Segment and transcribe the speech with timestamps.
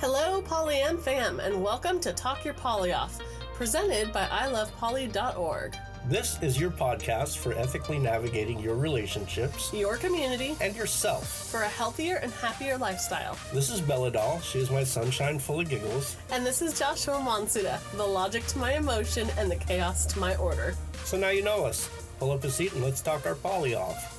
[0.00, 3.18] Hello, Polyam fam, and welcome to Talk Your Poly Off,
[3.54, 5.76] presented by ilovepoly.org,
[6.08, 11.50] This is your podcast for ethically navigating your relationships your community and yourself.
[11.50, 13.36] for a healthier and happier lifestyle.
[13.52, 14.40] This is Bella Doll.
[14.40, 16.16] She is my sunshine full of giggles.
[16.30, 20.34] And this is Joshua Monsuda, the logic to my emotion and the chaos to my
[20.36, 20.74] order.
[21.04, 21.90] So now you know us.
[22.18, 24.16] Pull up a seat and let's talk our poly off.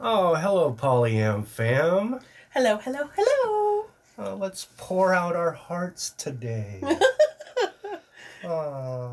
[0.00, 2.20] Oh, hello, Polyam fam.
[2.50, 3.63] Hello, hello, hello.
[4.18, 6.80] Uh, let's pour out our hearts today.
[8.44, 9.10] Aw.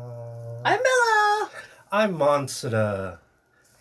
[0.64, 1.50] I'm Bella.
[1.90, 3.18] I'm Monsuda,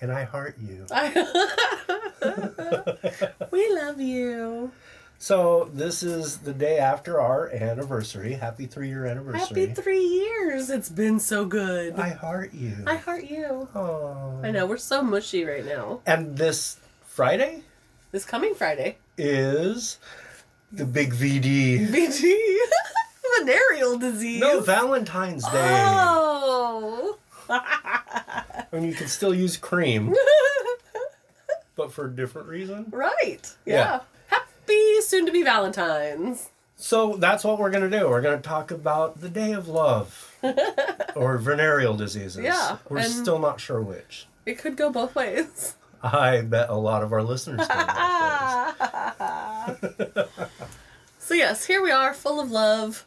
[0.02, 0.88] and I heart you.
[3.52, 4.71] we love you.
[5.20, 8.34] So this is the day after our anniversary.
[8.34, 9.67] Happy three-year anniversary.
[9.67, 10.71] Happy three years.
[10.71, 11.99] It's been so good.
[11.99, 12.77] I heart you.
[12.88, 13.67] I heart you.
[13.76, 16.01] I know, we're so mushy right now.
[16.07, 17.62] And this Friday
[18.12, 18.98] This coming Friday.
[19.15, 19.99] is
[20.71, 21.88] the big VD.
[21.88, 22.57] VD?
[23.40, 24.40] Venereal disease.
[24.41, 25.85] No, Valentine's Day.
[25.87, 27.18] Oh.
[28.73, 30.15] And you can still use cream,
[31.76, 32.85] but for a different reason.
[32.90, 33.54] right.
[33.65, 33.76] Yeah.
[33.76, 33.99] Yeah.
[34.27, 36.49] Happy soon to be Valentine's.
[36.77, 38.07] So that's what we're going to do.
[38.07, 40.34] We're going to talk about the Day of Love
[41.15, 42.38] or venereal diseases.
[42.45, 44.26] Yeah, We're still not sure which.
[44.45, 45.76] It could go both ways.
[46.01, 47.67] I bet a lot of our listeners.
[51.32, 53.05] So yes, here we are, full of love.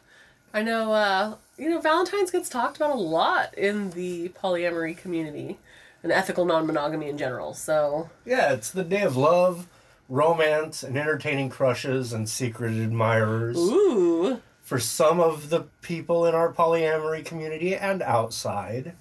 [0.51, 5.59] I know, uh, you know, Valentine's gets talked about a lot in the polyamory community
[6.01, 7.53] and ethical non-monogamy in general.
[7.53, 9.67] So Yeah, it's the Day of Love,
[10.09, 13.57] romance, and entertaining crushes and secret admirers.
[13.57, 18.95] ooh, for some of the people in our polyamory community and outside.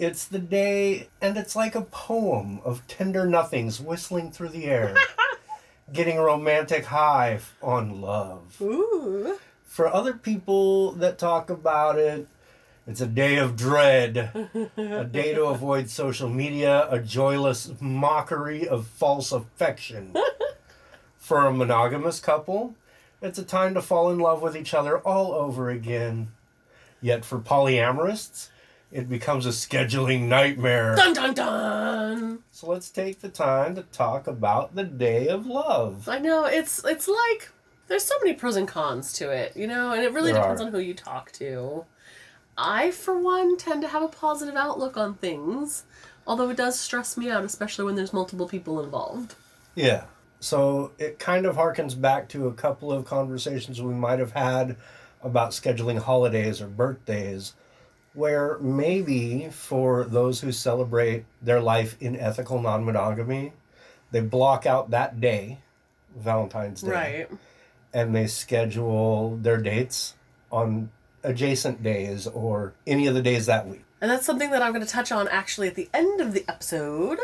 [0.00, 4.96] It's the day, and it's like a poem of tender nothings whistling through the air,
[5.92, 8.56] getting a romantic high on love.
[8.60, 12.26] ooh, For other people that talk about it,
[12.86, 14.16] it's a day of dread,
[14.76, 20.14] a day to avoid social media, a joyless mockery of false affection.
[21.16, 22.74] For a monogamous couple,
[23.20, 26.32] it's a time to fall in love with each other all over again.
[27.00, 28.48] Yet for polyamorists,
[28.92, 30.94] it becomes a scheduling nightmare.
[30.94, 32.38] dun dun dun.
[32.50, 36.08] So let's take the time to talk about the day of love.
[36.08, 37.50] I know it's it's like
[37.88, 40.60] there's so many pros and cons to it, you know, and it really There depends
[40.60, 40.66] are.
[40.66, 41.84] on who you talk to.
[42.56, 45.84] I, for one, tend to have a positive outlook on things,
[46.26, 49.34] although it does stress me out, especially when there's multiple people involved.
[49.74, 50.04] Yeah.
[50.40, 54.76] So it kind of harkens back to a couple of conversations we might have had
[55.22, 57.54] about scheduling holidays or birthdays,
[58.14, 63.52] where maybe for those who celebrate their life in ethical non monogamy,
[64.10, 65.58] they block out that day,
[66.16, 67.28] Valentine's Day, Right.
[67.94, 70.14] and they schedule their dates
[70.50, 70.90] on
[71.24, 73.84] adjacent days or any of the days that week.
[74.00, 76.44] And that's something that I'm going to touch on actually at the end of the
[76.48, 77.18] episode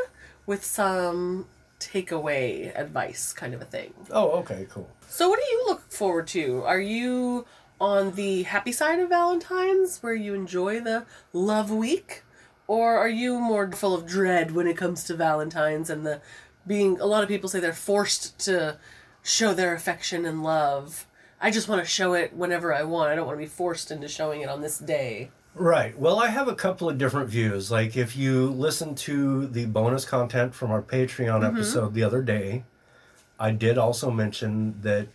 [0.47, 1.47] with some
[1.81, 3.93] takeaway advice kind of a thing.
[4.11, 4.89] Oh, okay, cool.
[5.09, 6.63] So, what do you look forward to?
[6.65, 7.45] Are you
[7.81, 12.23] on the happy side of Valentine's where you enjoy the love week?
[12.67, 16.21] Or are you more full of dread when it comes to Valentine's and the
[16.69, 18.79] being, a lot of people say they're forced to
[19.23, 21.07] show their affection and love.
[21.41, 23.11] I just want to show it whenever I want.
[23.11, 25.31] I don't want to be forced into showing it on this day.
[25.55, 25.99] Right.
[25.99, 27.71] Well, I have a couple of different views.
[27.71, 31.57] Like, if you listen to the bonus content from our Patreon mm-hmm.
[31.57, 32.65] episode the other day,
[33.41, 35.09] I did also mention that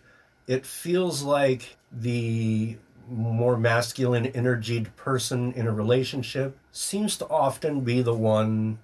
[0.47, 2.77] it feels like the
[3.09, 8.79] more masculine energied person in a relationship seems to often be the one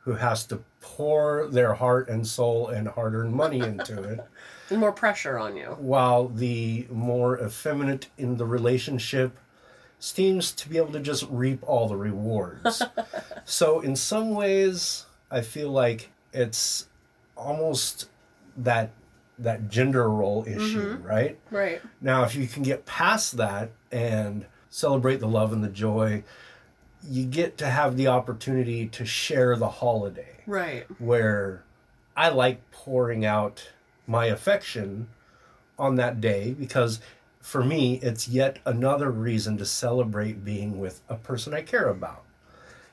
[0.00, 4.20] who has to pour their heart and soul and hard earned money into it
[4.76, 5.68] more pressure on you.
[5.78, 9.38] while the more effeminate in the relationship
[9.98, 12.82] seems to be able to just reap all the rewards.
[13.44, 16.88] so in some ways, I feel like it's
[17.36, 18.08] almost
[18.56, 18.90] that
[19.38, 21.02] that gender role issue, mm-hmm.
[21.02, 21.38] right?
[21.50, 21.82] Right.
[22.00, 26.24] Now, if you can get past that and celebrate the love and the joy,
[27.08, 30.86] you get to have the opportunity to share the holiday Right.
[30.98, 31.64] where
[32.16, 33.70] I like pouring out
[34.06, 35.08] my affection
[35.78, 37.00] on that day because
[37.40, 42.24] for me, it's yet another reason to celebrate being with a person I care about.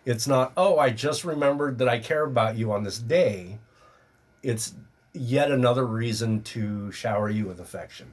[0.03, 3.59] It's not, oh, I just remembered that I care about you on this day.
[4.43, 4.73] It's
[5.13, 8.07] yet another reason to shower you with affection,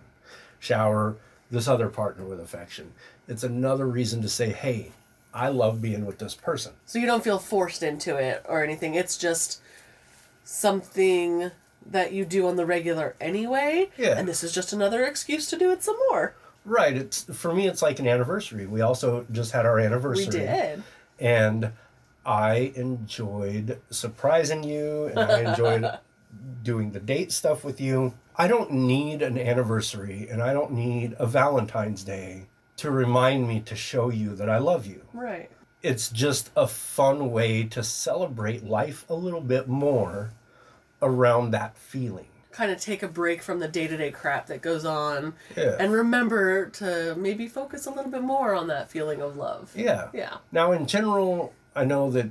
[0.58, 1.16] shower
[1.50, 2.92] this other partner with affection.
[3.26, 4.92] It's another reason to say, hey,
[5.32, 6.72] I love being with this person.
[6.86, 8.94] So you don't feel forced into it or anything.
[8.94, 9.60] It's just
[10.44, 11.50] something
[11.90, 13.90] that you do on the regular anyway.
[13.96, 14.18] Yeah.
[14.18, 16.34] And this is just another excuse to do it some more.
[16.64, 16.96] Right.
[16.96, 17.66] It's for me.
[17.66, 18.66] It's like an anniversary.
[18.66, 20.26] We also just had our anniversary.
[20.26, 20.82] We did.
[21.18, 21.72] and
[22.26, 25.98] I enjoyed surprising you, and I enjoyed
[26.62, 28.14] doing the date stuff with you.
[28.36, 32.46] I don't need an anniversary, and I don't need a Valentine's Day
[32.76, 35.02] to remind me to show you that I love you.
[35.12, 35.50] Right.
[35.82, 40.30] It's just a fun way to celebrate life a little bit more
[41.02, 42.26] around that feeling.
[42.50, 45.76] Kind of take a break from the day to day crap that goes on Yeah.
[45.78, 49.70] and remember to maybe focus a little bit more on that feeling of love.
[49.76, 50.08] Yeah.
[50.12, 50.38] Yeah.
[50.50, 52.30] Now, in general, I know that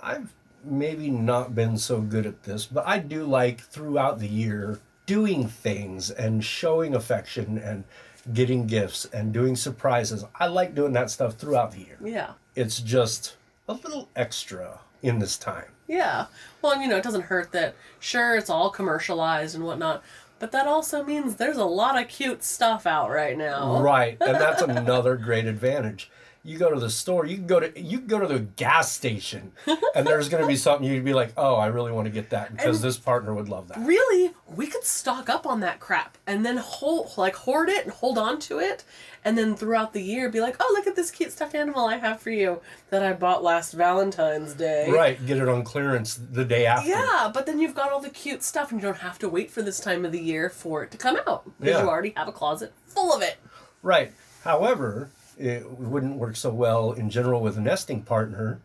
[0.00, 0.32] I've
[0.64, 5.48] maybe not been so good at this, but I do like throughout the year doing
[5.48, 7.84] things and showing affection and
[8.32, 10.24] getting gifts and doing surprises.
[10.38, 11.98] I like doing that stuff throughout the year.
[12.02, 12.32] Yeah.
[12.54, 13.36] It's just
[13.68, 15.72] a little extra in this time.
[15.88, 16.26] Yeah.
[16.62, 20.04] Well, you know, it doesn't hurt that, sure, it's all commercialized and whatnot,
[20.38, 23.80] but that also means there's a lot of cute stuff out right now.
[23.82, 26.10] Right, and that's another great advantage.
[26.42, 28.90] You go to the store, you can go to you can go to the gas
[28.90, 29.52] station,
[29.94, 32.30] and there's going to be something you'd be like, "Oh, I really want to get
[32.30, 35.80] that because And- this partner would love that." Really, we could stock up on that
[35.80, 38.84] crap and then hold, like, hoard it and hold on to it,
[39.22, 41.98] and then throughout the year be like, oh, look at this cute stuffed animal I
[41.98, 44.90] have for you that I bought last Valentine's Day.
[44.90, 46.88] Right, get it on clearance the day after.
[46.88, 49.50] Yeah, but then you've got all the cute stuff and you don't have to wait
[49.50, 51.82] for this time of the year for it to come out because Yeah.
[51.82, 53.36] you already have a closet full of it.
[53.82, 54.12] Right.
[54.44, 55.10] However,
[55.40, 58.60] it wouldn't work so well in general with a nesting partner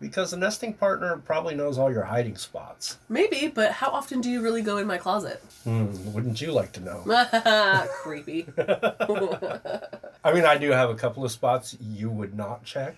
[0.00, 2.98] because the nesting partner probably knows all your hiding spots.
[3.08, 5.42] Maybe, but how often do you really go in my closet?
[5.64, 7.02] Hmm, wouldn't you like to know?
[8.02, 8.46] Creepy.
[8.58, 12.96] I mean, I do have a couple of spots you would not check.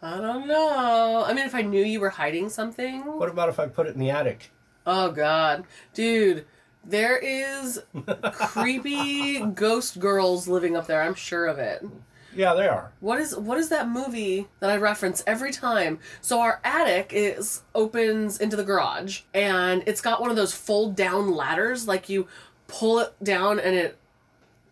[0.00, 1.24] I don't know.
[1.26, 3.04] I mean, if I knew you were hiding something.
[3.04, 4.50] What about if I put it in the attic?
[4.86, 6.46] Oh God, dude,
[6.84, 7.82] there is
[8.32, 11.02] creepy ghost girls living up there.
[11.02, 11.84] I'm sure of it.
[12.34, 12.92] Yeah, they are.
[13.00, 15.98] What is what is that movie that I reference every time?
[16.20, 20.94] So our attic is opens into the garage, and it's got one of those fold
[20.94, 21.88] down ladders.
[21.88, 22.28] Like you
[22.66, 23.98] pull it down and it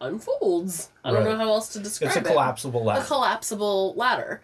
[0.01, 0.91] unfolds.
[1.05, 1.31] I don't Right.
[1.33, 2.17] know how else to describe it.
[2.19, 2.33] It's a it.
[2.33, 4.43] collapsible a collapsible ladder.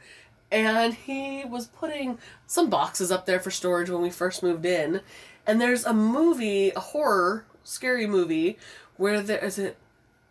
[0.51, 5.01] And he was putting some boxes up there for storage when we first moved in.
[5.47, 8.59] And there's a movie, a horror, scary movie,
[8.97, 9.77] where there is it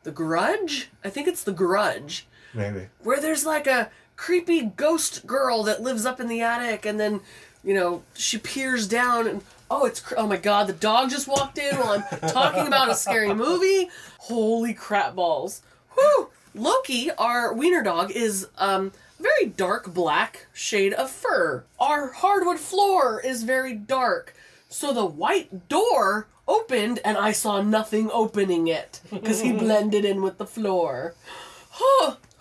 [0.03, 0.89] The Grudge?
[1.03, 2.27] I think it's The Grudge.
[2.53, 2.87] Maybe.
[3.03, 7.21] Where there's like a creepy ghost girl that lives up in the attic and then,
[7.63, 11.27] you know, she peers down and oh, it's cr- oh my god, the dog just
[11.27, 13.89] walked in while I'm talking about a scary movie.
[14.19, 15.61] Holy crap balls.
[15.95, 16.29] Whew!
[16.53, 21.63] Loki, our wiener dog, is um very dark black shade of fur.
[21.79, 24.35] Our hardwood floor is very dark.
[24.67, 30.21] So the white door opened and I saw nothing opening it because he blended in
[30.21, 31.13] with the floor.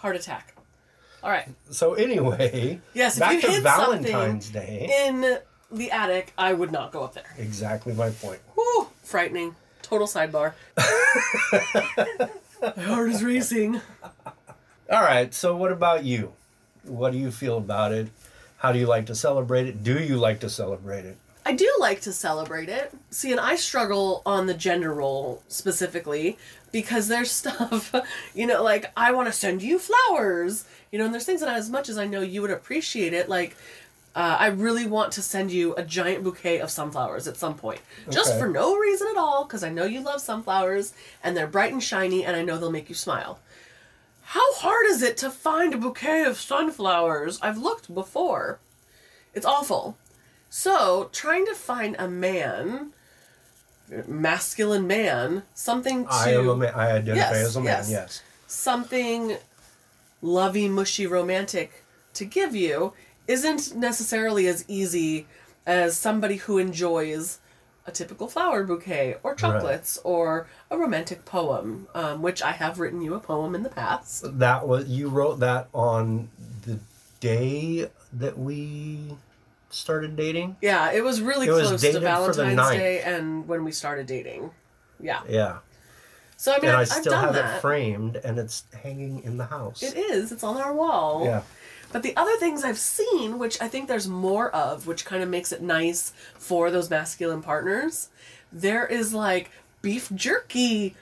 [0.01, 0.55] Heart attack.
[1.23, 1.49] All right.
[1.71, 4.91] So anyway, Yes, if back you to hid Valentine's Day.
[5.07, 5.39] in
[5.71, 7.35] the attic, I would not go up there.
[7.39, 8.41] Exactly my point.
[8.55, 9.55] Whew, frightening.
[9.83, 10.53] Total sidebar.
[12.77, 13.81] My heart is racing.
[14.91, 15.33] All right.
[15.35, 16.33] So what about you?
[16.85, 18.09] What do you feel about it?
[18.59, 19.83] How do you like to celebrate it?
[19.83, 21.17] Do you like to celebrate it?
[21.47, 22.93] I do like to celebrate it.
[23.11, 26.37] See, and I struggle on the gender role specifically
[26.73, 27.95] because there's stuff,
[28.35, 31.49] you know, like I want to send you flowers, you know, and there's things that
[31.49, 33.57] as much as I know you would appreciate it, like
[34.15, 37.81] uh, I really want to send you a giant bouquet of sunflowers at some point,
[38.11, 40.93] just for no reason at all, because I know you love sunflowers
[41.23, 43.39] and they're bright and shiny, and I know they'll make you smile.
[44.23, 47.41] How hard is it to find a bouquet of sunflowers?
[47.41, 48.59] I've looked before.
[49.33, 49.97] It's awful.
[50.49, 52.93] So, trying to find a man,
[54.07, 56.75] masculine man, something to I am a man.
[56.75, 57.67] I identify Yes, as a man.
[57.67, 57.91] yes.
[57.91, 58.23] Yes.
[58.47, 59.37] something
[60.23, 62.93] lovey, mushy, romantic to give you
[63.27, 65.27] isn't necessarily as easy
[65.67, 67.39] as somebody who enjoys
[67.87, 73.01] a typical flower bouquet or chocolates or a romantic poem, um, which I have written
[73.01, 74.25] you a poem in the past.
[74.39, 76.29] That was you wrote that on
[76.67, 76.79] the
[77.21, 78.99] day that we
[79.71, 80.57] started dating.
[80.61, 82.71] Yeah, it was really It was close to for the Valentine's.
[82.71, 84.51] Day and when we started dating.
[85.01, 85.21] Yeah.
[85.29, 85.59] Yeah.
[86.37, 87.57] So I mean, and I I've still have that.
[87.57, 89.83] it framed and it's hanging in the house.
[89.83, 90.33] It is.
[90.33, 91.25] It's on our wall.
[91.25, 91.43] Yeah.
[91.93, 95.29] But the other things I've seen, which I think there's more of, which kind of
[95.29, 98.09] makes it nice for those masculine partners,
[98.53, 99.51] there is like
[99.83, 100.95] beef jerky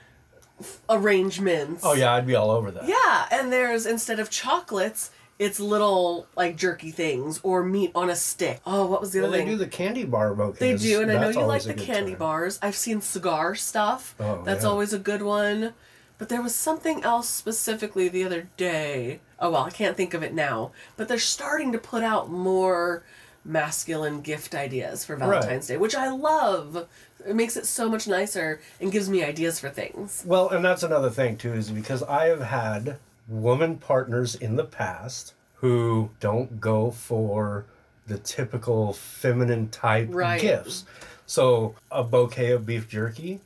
[0.58, 1.82] f- arrangements.
[1.84, 2.88] Oh yeah, I'd be all over that.
[2.88, 8.16] Yeah, and there's instead of chocolates, it's little like jerky things or meat on a
[8.16, 8.60] stick.
[8.66, 9.52] Oh, what was the Well, other they thing?
[9.52, 10.58] do the candy bar bouquets.
[10.58, 12.18] They do, and I know you like the candy time.
[12.18, 12.58] bars.
[12.60, 14.14] I've seen cigar stuff.
[14.18, 14.70] Oh, That's yeah.
[14.70, 15.74] always a good one.
[16.18, 19.20] But there was something else specifically the other day.
[19.38, 20.72] Oh well, I can't think of it now.
[20.96, 23.04] But they're starting to put out more
[23.44, 26.88] masculine gift ideas for Valentine's Day, which I love.
[27.26, 30.24] It makes it so much nicer and gives me ideas for things.
[30.26, 34.64] Well, and that's another thing too, is because I have had woman partners in the
[34.64, 37.64] past who don't go for
[38.06, 40.40] the typical feminine type Right.
[40.40, 40.84] gifts.
[41.26, 43.40] So a bouquet of beef jerky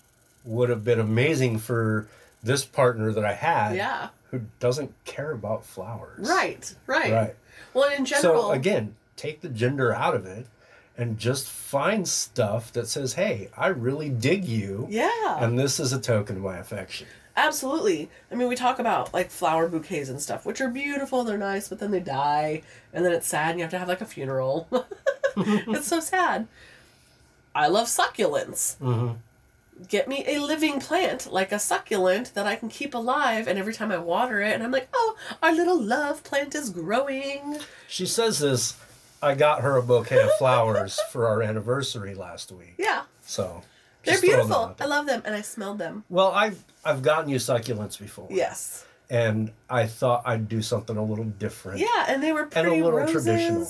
[0.45, 2.07] would have been amazing for
[2.43, 4.09] this partner that I had Yeah.
[4.31, 6.29] who doesn't care about flowers.
[6.29, 6.73] Right.
[6.87, 7.13] Right.
[7.13, 7.37] Right.
[7.75, 10.47] Well, in general, So again, take the gender out of it
[10.97, 15.39] and just find stuff that says, "Hey, I really dig you." yeah.
[15.43, 17.07] And this is a token of my affection.
[17.37, 18.11] Absolutely.
[18.31, 21.69] I mean, we talk about like flower bouquets and stuff, which are beautiful, they're nice,
[21.69, 22.63] but then they die,
[22.93, 24.69] and then it's sad, and you have to have like a funeral.
[25.37, 26.47] it's so sad.
[27.55, 28.77] I love succulents.
[28.79, 29.17] Mhm.
[29.89, 33.73] Get me a living plant, like a succulent, that I can keep alive, and every
[33.73, 37.59] time I water it, and I'm like, oh, our little love plant is growing.
[37.89, 38.77] She says this.
[39.23, 42.75] I got her a bouquet of flowers for our anniversary last week.
[42.79, 43.03] Yeah.
[43.25, 43.63] So
[44.05, 44.75] They're just beautiful.
[44.81, 46.05] I love them, and I smelled them.
[46.09, 48.29] Well, I've I've gotten you succulents before.
[48.31, 48.85] Yes.
[49.11, 51.81] And I thought I'd do something a little different.
[51.81, 52.73] Yeah, and they were pretty roses.
[52.73, 53.25] and a little roses.
[53.25, 53.69] traditional.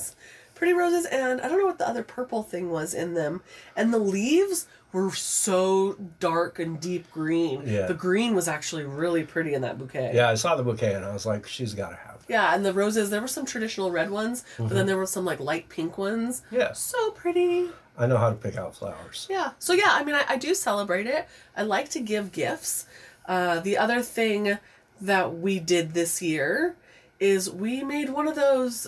[0.55, 3.41] Pretty roses, and I don't know what the other purple thing was in them.
[3.75, 7.63] And the leaves were so dark and deep green.
[7.65, 7.87] Yeah.
[7.87, 10.11] The green was actually really pretty in that bouquet.
[10.13, 12.15] Yeah, I saw the bouquet and I was like, she's got to have.
[12.17, 12.25] it.
[12.29, 14.75] Yeah, and the roses, there were some traditional red ones, but Mm-hmm.
[14.75, 16.43] then there were some like light pink ones.
[16.51, 16.71] Yeah.
[16.73, 17.69] So pretty.
[17.97, 19.27] I know how to pick out flowers.
[19.29, 19.51] Yeah.
[19.59, 21.27] So yeah, I mean, I, I do celebrate it.
[21.55, 22.87] I like to give gifts.
[23.27, 24.57] Uh, the other thing
[24.99, 26.75] that we did this year
[27.19, 28.87] is we made one of those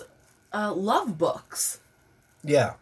[0.52, 1.80] uh, love books.
[2.42, 2.74] Yeah,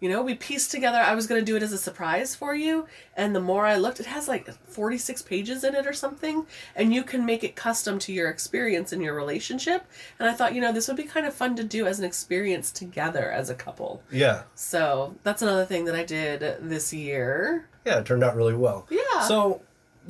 [0.00, 0.98] You know, we pieced together.
[0.98, 2.86] I was going to do it as a surprise for you,
[3.16, 6.94] and the more I looked, it has like 46 pages in it or something, and
[6.94, 9.84] you can make it custom to your experience in your relationship.
[10.20, 12.04] And I thought, you know, this would be kind of fun to do as an
[12.04, 14.02] experience together as a couple.
[14.12, 17.68] yeah, So that's another thing that I did this year.
[17.84, 17.98] yeah.
[17.98, 18.86] It turned out really well.
[18.90, 19.22] Yeah.
[19.26, 19.62] So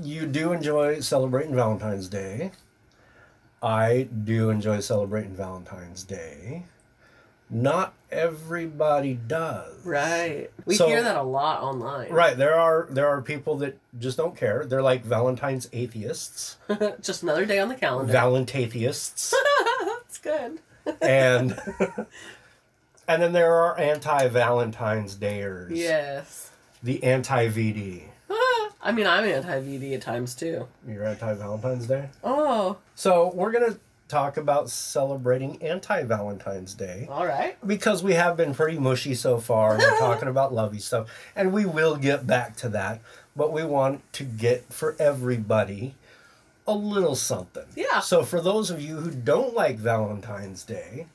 [0.02, 2.50] you do enjoy celebrating Valentine's Day.
[3.62, 6.64] I do enjoy celebrating Valentine's Day.
[7.50, 9.74] Not everybody does.
[9.84, 10.50] Right.
[10.66, 12.10] We So- hear that a lot online.
[12.12, 12.36] Right.
[12.36, 14.64] There are there are people that just don't care.
[14.66, 16.56] They're like Valentine's atheists,
[17.02, 18.12] Just another day on the calendar.
[18.12, 19.32] Valentathieists,
[19.86, 20.58] that's good.
[21.02, 21.58] and
[23.06, 25.70] and then there are anti-Valentine's Dayers.
[25.74, 26.50] Yes.
[26.82, 28.02] The anti-VD.
[28.80, 30.68] I mean, I'm anti VD at times too.
[30.86, 32.08] You're anti-Valentine's Day.
[32.22, 33.76] Oh, So we're gonna
[34.08, 37.06] talk about celebrating anti-Valentine's Day.
[37.10, 37.56] all right.
[37.66, 39.76] because we have been pretty mushy so far.
[39.78, 43.00] We're talking about lovey stuff, and we will get back to that.
[43.36, 45.94] But we want to get for everybody
[46.66, 47.64] a little something.
[47.76, 48.00] Yeah.
[48.00, 51.06] So for those of you who don't like Valentine's Day,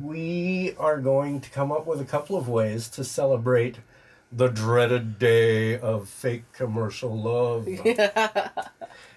[0.00, 3.78] we are going to come up with a couple of ways to celebrate
[4.30, 7.66] the dreaded day of fake commercial love.
[7.68, 8.48] Yeah.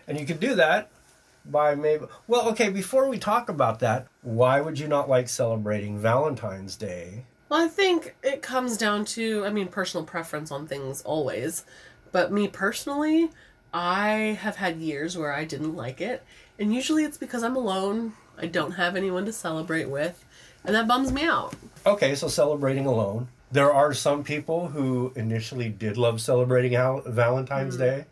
[0.07, 0.89] And you can do that
[1.45, 2.05] by maybe.
[2.27, 7.25] Well, okay, before we talk about that, why would you not like celebrating Valentine's Day?
[7.49, 11.65] Well, I think it comes down to, I mean, personal preference on things always.
[12.11, 13.29] But me personally,
[13.73, 16.23] I have had years where I didn't like it.
[16.59, 18.13] And usually it's because I'm alone.
[18.37, 20.23] I don't have anyone to celebrate with.
[20.63, 21.55] And that bums me out.
[21.85, 23.27] Okay, so celebrating alone.
[23.51, 27.79] There are some people who initially did love celebrating Al- Valentine's mm.
[27.79, 28.05] Day.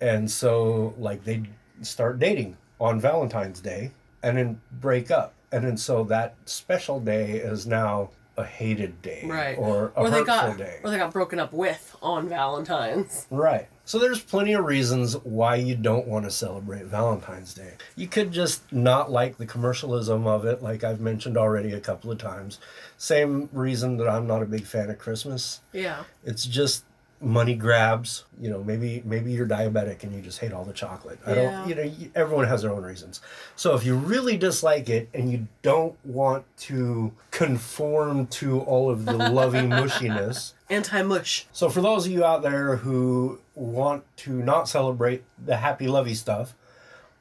[0.00, 1.42] And so, like, they
[1.82, 5.34] start dating on Valentine's Day and then break up.
[5.52, 9.22] And then so that special day is now a hated day.
[9.26, 9.58] Right.
[9.58, 10.80] Or a or they hurtful got day.
[10.82, 13.26] or they got broken up with on Valentine's.
[13.30, 13.68] Right.
[13.84, 17.72] So there's plenty of reasons why you don't want to celebrate Valentine's Day.
[17.96, 22.12] You could just not like the commercialism of it, like I've mentioned already a couple
[22.12, 22.60] of times.
[22.96, 25.60] Same reason that I'm not a big fan of Christmas.
[25.72, 26.04] Yeah.
[26.24, 26.84] It's just
[27.20, 28.24] money grabs.
[28.40, 31.18] You know, maybe maybe you're diabetic and you just hate all the chocolate.
[31.26, 31.36] I Yeah.
[31.36, 31.68] don't.
[31.68, 33.20] You know, everyone has their own reasons.
[33.56, 39.04] So if you really dislike it and you don't want to conform to all of
[39.04, 40.54] the lovey mushiness.
[40.70, 41.46] Anti mush.
[41.52, 46.14] So for those of you out there who want to not celebrate the happy lovey
[46.14, 46.54] stuff,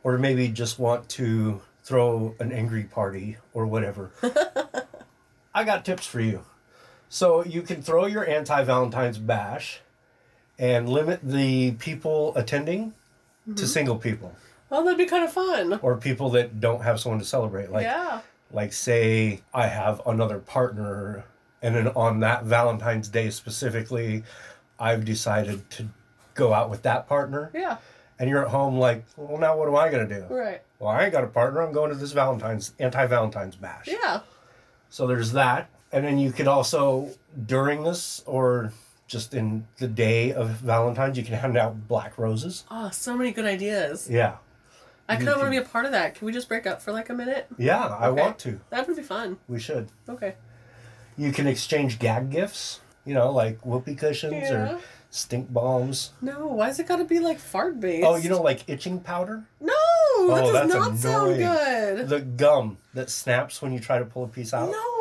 [0.04, 4.12] or maybe just want to throw an angry party or whatever,
[5.54, 6.46] I got tips for you.
[7.10, 9.82] So you can throw your anti-Valentine's bash
[10.60, 12.94] and limit the people attending
[13.46, 13.66] to mm-hmm.
[13.66, 14.36] single people
[14.70, 15.80] Well, that'd be kind of fun.
[15.82, 17.72] or people that don't have someone to celebrate.
[17.72, 18.22] Like yeah.
[18.52, 21.24] Like, say I have another partner,
[21.62, 24.24] and then on that Valentine's Day specifically,
[24.80, 25.88] I've decided to
[26.34, 27.78] go out with that partner, Yeah.
[28.18, 30.26] and you're at home like, well, now what am I to do?
[30.34, 30.62] Right.
[30.80, 31.62] Well, I ain't got a partner.
[31.62, 33.88] I'm going to this Valentine's anti Valentine's bash.
[33.88, 34.22] Yeah.
[34.90, 35.70] So there's that.
[35.92, 37.10] And then you could also,
[37.46, 38.74] during this or
[39.10, 42.64] just in the day of Valentine's, you can hand out black roses.
[42.72, 44.08] Oh, so many good ideas.
[44.10, 44.38] Yeah.
[45.10, 46.14] I kind of want to be a part of that.
[46.16, 47.48] Can we just break up for like a minute?
[47.58, 48.60] Yeah, I want to.
[48.70, 49.38] That would be fun.
[49.48, 49.90] We should.
[50.08, 50.36] Okay.
[51.18, 54.74] You can exchange gag gifts, you know, like whoopee cushions Yeah.
[54.76, 56.14] or stink bombs.
[56.22, 58.06] No, why's it got to be like fart based?
[58.06, 59.44] Oh, you know, like itching powder?
[59.60, 59.74] No,
[60.22, 62.08] Oh, that does not sound good.
[62.10, 64.70] The gum that snaps when you try to pull a piece out?
[64.70, 64.99] No.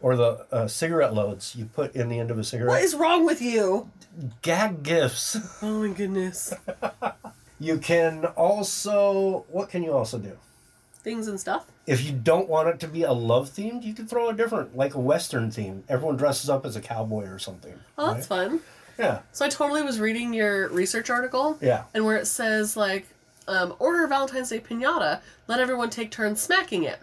[0.00, 2.68] Or the uh, cigarette loads you put in the end of a cigarette?
[2.70, 3.90] What is wrong with you?
[4.42, 5.36] Gag gifts.
[5.62, 6.52] Oh my goodness.
[7.60, 10.36] You can also, what can you also do?
[10.98, 11.64] Things and stuff.
[11.86, 14.76] If you don't want it to be a love themed, you can throw a different,
[14.76, 15.84] like a Western theme.
[15.88, 17.74] Everyone dresses up as a cowboy or something.
[17.96, 18.60] Oh, that's fun.
[18.98, 21.56] Yeah, So I totally was reading your research article.
[21.60, 21.84] yeah.
[21.94, 23.06] and where it says like
[23.48, 26.98] um, order valentine's day piñata let everyone take turns smacking it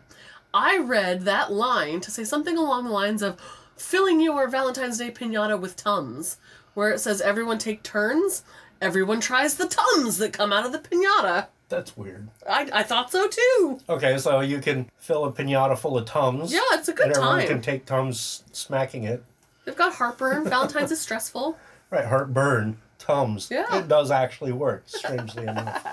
[0.53, 3.39] i read that line to say something along the lines of
[3.75, 6.37] filling your valentine's day piñata with tums
[6.73, 8.43] where it says everyone take turns
[8.81, 12.29] everyone tries the tums that come out of the piñata That's weird.
[12.49, 16.51] i, I thought so too Okay, so you can fill a pinata full of Tums.
[16.53, 19.23] yeah it's a good and everyone time can take Tums smacking it.
[19.65, 21.57] they've got heartburn valentine's is stressful
[21.91, 23.49] Right, heartburn, Tums.
[23.51, 23.79] Yeah.
[23.79, 25.85] It does actually work, strangely enough.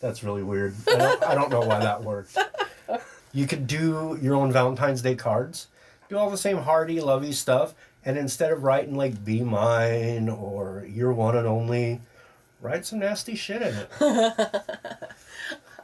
[0.00, 0.74] That's really weird.
[0.88, 2.38] I don't, I don't know why that worked.
[3.32, 5.68] You could do your own Valentine's Day cards,
[6.08, 7.74] do all the same hearty, lovey stuff,
[8.04, 12.00] and instead of writing like "Be Mine" or "You're One and Only,"
[12.60, 13.88] write some nasty shit in it.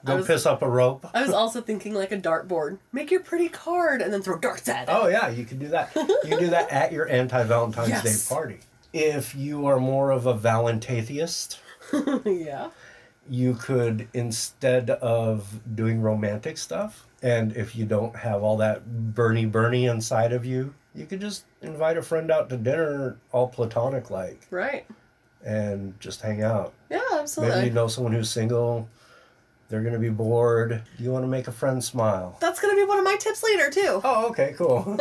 [0.05, 1.05] Go was- piss up a rope.
[1.13, 4.69] i was also thinking like a dartboard make your pretty card and then throw darts
[4.69, 5.91] at it Oh yeah, you can do that.
[5.97, 8.29] You do that at your anti-Valentine's Yes.
[8.29, 8.59] Day party.
[8.93, 11.59] If you are more of a Valentathiest,
[12.25, 12.69] yeah
[13.31, 19.47] you could instead of doing romantic stuff, and if you don't have all that Bernie
[19.47, 24.11] Bernie inside of you, you could just invite a friend out to dinner, all platonic
[24.11, 24.87] like, right
[25.45, 26.73] and just hang out.
[26.91, 27.57] yeah absolutely.
[27.57, 28.89] Maybe you know someone who's single.
[29.69, 30.83] They're gonna be bored.
[30.99, 32.39] You want to make a friend smile.
[32.41, 34.01] That's gonna be one of my tips later too.
[34.03, 34.99] Oh, okay, cool.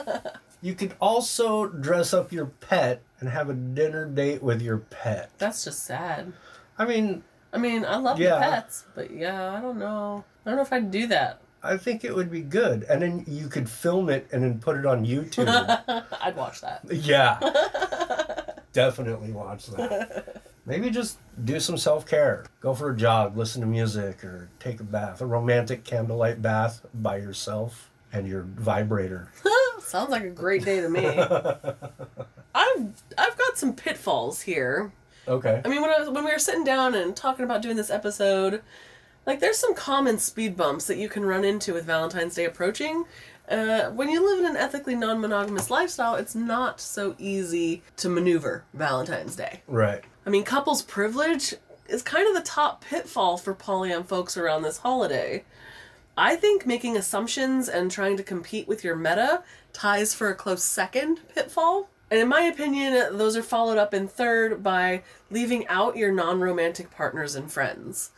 [0.62, 5.30] you could also dress up your pet and have a dinner date with your pet.
[5.38, 6.32] That's just sad.
[6.76, 8.34] I mean, I mean, I love Yeah.
[8.34, 10.24] the pets, but yeah, I don't know.
[10.44, 11.40] I don't know if I'd do that.
[11.62, 12.84] I think it would be good.
[12.84, 15.46] And then you could film it and then put it on YouTube.
[16.20, 16.80] I'd watch that.
[16.90, 17.38] yeah.
[18.72, 20.42] Definitely watch that.
[20.64, 22.46] Maybe just do some self care.
[22.60, 25.20] Go for a jog, listen to music, or take a bath.
[25.20, 29.32] A romantic candlelight bath by yourself and your vibrator.
[29.80, 31.04] Sounds like a great day to me.
[31.08, 34.92] I've I've got some pitfalls here.
[35.28, 35.60] Okay.
[35.64, 37.90] I mean, when I was, when we were sitting down and talking about doing this
[37.90, 38.62] episode,
[39.26, 43.04] like there's some common speed bumps that you can run into with Valentine's Day approaching.
[43.48, 48.64] Uh, when you live in an ethically non-monogamous lifestyle, it's not so easy to maneuver
[48.74, 49.62] Valentine's Day.
[49.66, 50.02] Right.
[50.24, 51.54] I mean, couples privilege
[51.88, 55.44] is kind of the top pitfall for polyam folks around this holiday.
[56.16, 60.62] I think making assumptions and trying to compete with your meta ties for a close
[60.62, 61.88] second pitfall.
[62.10, 66.40] And in my opinion, those are followed up in third by leaving out your non
[66.40, 68.10] romantic partners and friends.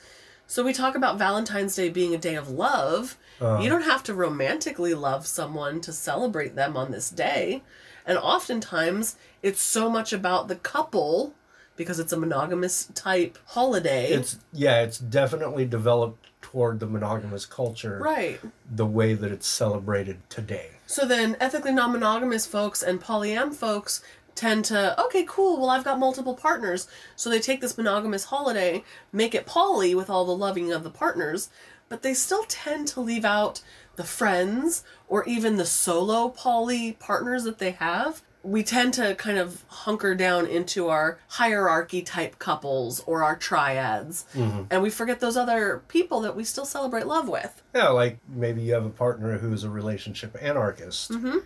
[0.47, 3.17] So we talk about Valentine's Day being a day of love.
[3.41, 3.63] Uh-huh.
[3.63, 7.63] You don't have to romantically love someone to celebrate them on this day.
[8.07, 11.35] And oftentimes, it's so much about the couple
[11.77, 14.09] because it's a monogamous type holiday.
[14.09, 18.41] It's yeah, it's definitely developed toward the monogamous culture right.
[18.71, 20.73] the way that it's celebrated today.
[20.93, 24.03] So then, ethically non monogamous folks and polyam folks
[24.35, 26.87] tend to, okay, cool, well, I've got multiple partners.
[27.17, 30.91] So they take this monogamous holiday, make it poly with all the loving of the
[30.91, 31.49] partners,
[31.89, 33.63] but they still tend to leave out
[33.97, 38.21] the friends or even the solo poly partners that they have.
[38.45, 44.27] We tend to kind of hunker down into our hierarchy type couples or our triads,
[44.35, 47.63] and we forget those other people that we still celebrate love with.
[47.75, 51.39] Yeah, like maybe you have a partner who's a relationship anarchist Mm-hmm.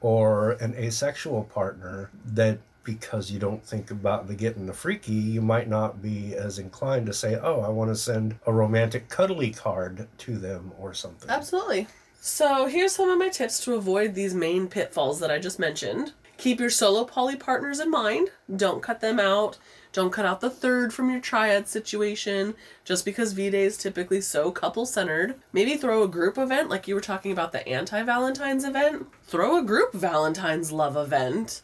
[0.00, 5.40] or an asexual partner that because you don't think about the getting the freaky, you
[5.40, 9.50] might not be as inclined to say, "Oh, I want to send a romantic cuddly
[9.50, 11.86] card to them or something." Absolutely.
[12.20, 16.12] So here's some of my tips to avoid these main pitfalls that I just mentioned.
[16.44, 18.28] Keep your solo poly partners in mind.
[18.54, 19.56] Don't cut them out.
[19.94, 22.54] Don't cut out the third from your triad situation
[22.84, 25.36] just because V Day is typically so couple centered.
[25.54, 29.06] Maybe throw a group event, like you were talking about the anti Valentine's event.
[29.22, 31.62] Throw a group Valentine's love event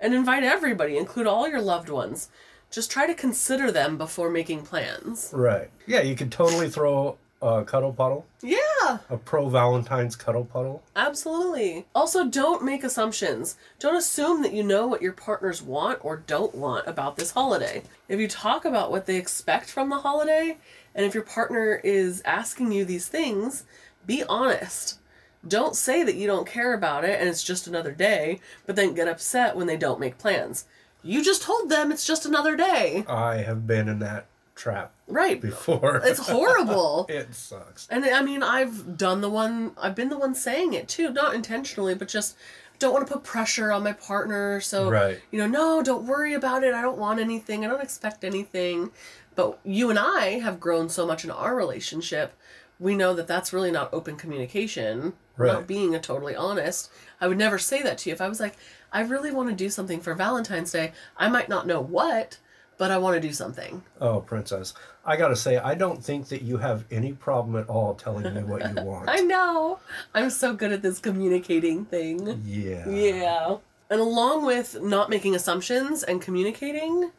[0.00, 2.30] and invite everybody, include all your loved ones.
[2.70, 5.28] Just try to consider them before making plans.
[5.34, 5.68] Right.
[5.86, 10.82] Yeah, you could totally throw a cuddle puddle, Yeah, a pro Valentine's cuddle puddle.
[10.96, 11.86] absolutely.
[11.94, 13.56] Also, don't make assumptions.
[13.80, 17.82] Don't assume that you know what your partners want or don't want about this holiday.
[18.08, 20.56] If you talk about what they expect from the holiday,
[20.94, 23.64] and if your partner is asking you these things,
[24.06, 24.98] be honest.
[25.46, 28.94] Don't say that you don't care about it and it's just another day, but then
[28.94, 30.66] get upset when they don't make plans.
[31.02, 33.04] You just told them it's just another day.
[33.08, 34.26] I have been in that
[34.62, 35.40] trap Right.
[35.40, 36.00] before.
[36.04, 37.06] It's horrible.
[37.08, 37.88] it sucks.
[37.90, 41.34] And I mean, I've done the one, I've been the one saying it too, not
[41.34, 42.36] intentionally, but just
[42.78, 44.60] don't want to put pressure on my partner.
[44.60, 45.20] So, Right.
[45.32, 46.74] you know, no, don't worry about it.
[46.74, 47.64] I don't want anything.
[47.64, 48.92] I don't expect anything.
[49.34, 52.34] But you and I have grown so much in our relationship.
[52.78, 55.52] We know that that's really not open communication, Right.
[55.52, 56.90] not being a totally honest.
[57.20, 58.14] I would never say that to you.
[58.14, 58.56] If I was like,
[58.92, 62.38] I really want to do something for Valentine's Day, I might not know what,
[62.78, 63.82] but I want to do something.
[64.00, 64.74] Oh, princess.
[65.04, 68.42] I gotta say, I don't think that you have any problem at all telling me
[68.42, 69.08] what you want.
[69.08, 69.78] I know.
[70.14, 72.42] I'm so good at this communicating thing.
[72.44, 72.88] yeah.
[72.88, 73.56] Yeah.
[73.90, 77.10] And along with not making assumptions and communicating,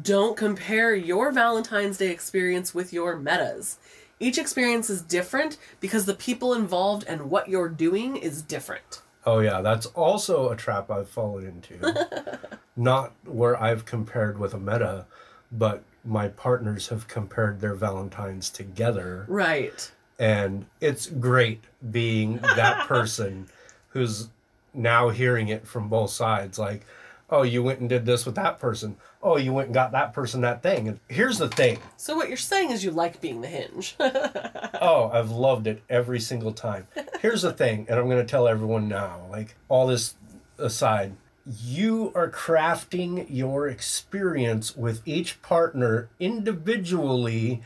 [0.00, 3.78] don't compare your Valentine's Day experience with your metas.
[4.20, 9.02] Each experience is different because the people involved and what you're doing is different.
[9.24, 11.74] Oh yeah, that's also a trap I've fallen into.
[12.76, 15.06] Not where I've compared with a meta,
[15.50, 19.24] but my partners have compared their Valentines together.
[19.28, 19.90] Right.
[20.18, 23.48] And it's great being that person
[23.88, 24.28] who's
[24.72, 26.58] now hearing it from both sides.
[26.58, 26.86] Like,
[27.30, 28.96] oh, you went and did this with that person.
[29.22, 30.88] Oh, you went and got that person that thing.
[30.88, 31.78] And here's the thing.
[31.96, 33.96] So what you're saying is you like being the hinge.
[34.78, 36.86] Oh, I've loved it every single time.
[37.20, 40.14] Here's the thing, and I'm going to tell everyone now, like all this
[40.58, 41.14] aside,
[41.46, 47.62] you are crafting your experience with each partner individually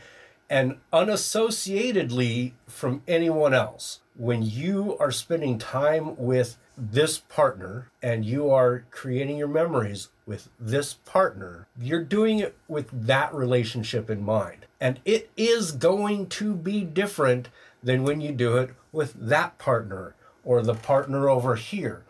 [0.49, 3.99] and unassociatedly from anyone else.
[4.15, 10.49] When you are spending time with this partner and you are creating your memories with
[10.59, 14.65] this partner, you're doing it with that relationship in mind.
[14.79, 17.49] And it is going to be different
[17.81, 20.13] than when you do it with that partner
[20.43, 22.03] or the partner over here.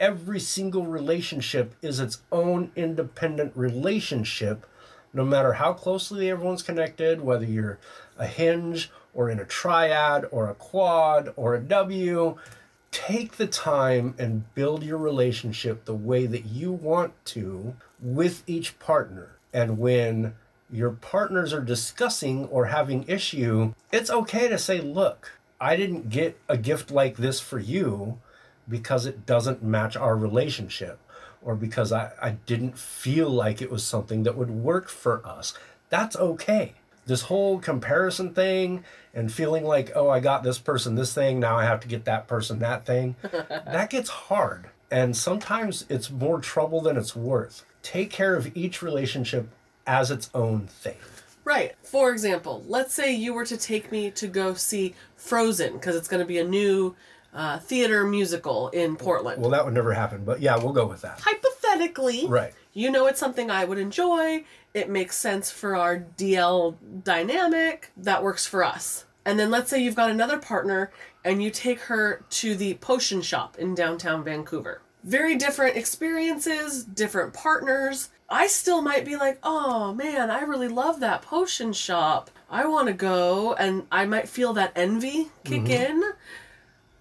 [0.00, 4.64] Every single relationship is its own independent relationship,
[5.12, 7.80] no matter how closely everyone's connected, whether you're
[8.16, 12.36] a hinge or in a triad or a quad or a W.
[12.92, 18.78] Take the time and build your relationship the way that you want to with each
[18.78, 19.40] partner.
[19.52, 20.36] And when
[20.70, 26.38] your partners are discussing or having issue, it's okay to say, look, I didn't get
[26.48, 28.20] a gift like this for you
[28.68, 31.00] because it doesn't match our relationship
[31.42, 35.54] or because I, I didn't feel like it was something that would work for us.
[35.88, 36.74] That's okay.
[37.06, 41.56] This whole comparison thing and feeling like, oh, I got this person this thing, now
[41.56, 44.66] I have to get that person that thing, that gets hard.
[44.90, 47.64] And sometimes it's more trouble than it's worth.
[47.82, 49.48] Take care of each relationship
[49.86, 50.96] as its own thing.
[51.44, 51.74] Right.
[51.82, 56.08] For example, let's say you were to take me to go see Frozen because it's
[56.08, 56.94] going to be a new
[57.34, 59.40] uh, theater musical in Portland.
[59.40, 61.20] Well, that would never happen, but yeah, we'll go with that.
[61.20, 62.54] Hypothetically, Right.
[62.72, 64.44] you know it's something I would enjoy.
[64.74, 67.90] It makes sense for our DL dynamic.
[67.96, 69.04] That works for us.
[69.24, 70.90] And then let's say you've got another partner
[71.24, 74.80] and you take her to the potion shop in downtown Vancouver.
[75.04, 78.08] Very different experiences, different partners.
[78.30, 82.30] I still might be like, oh man, I really love that potion shop.
[82.50, 83.52] I want to go.
[83.54, 86.02] And I might feel that envy kick in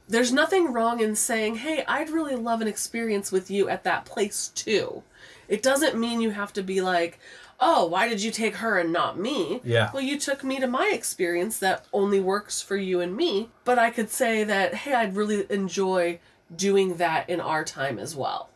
[0.07, 4.05] there's nothing wrong in saying, hey, I'd really love an experience with you at that
[4.05, 5.03] place too.
[5.47, 7.19] It doesn't mean you have to be like,
[7.59, 9.61] oh, why did you take her and not me?
[9.63, 9.89] Yeah.
[9.93, 13.49] Well, you took me to my experience that only works for you and me.
[13.65, 16.19] But I could say that, hey, I'd really enjoy
[16.55, 18.49] doing that in our time as well.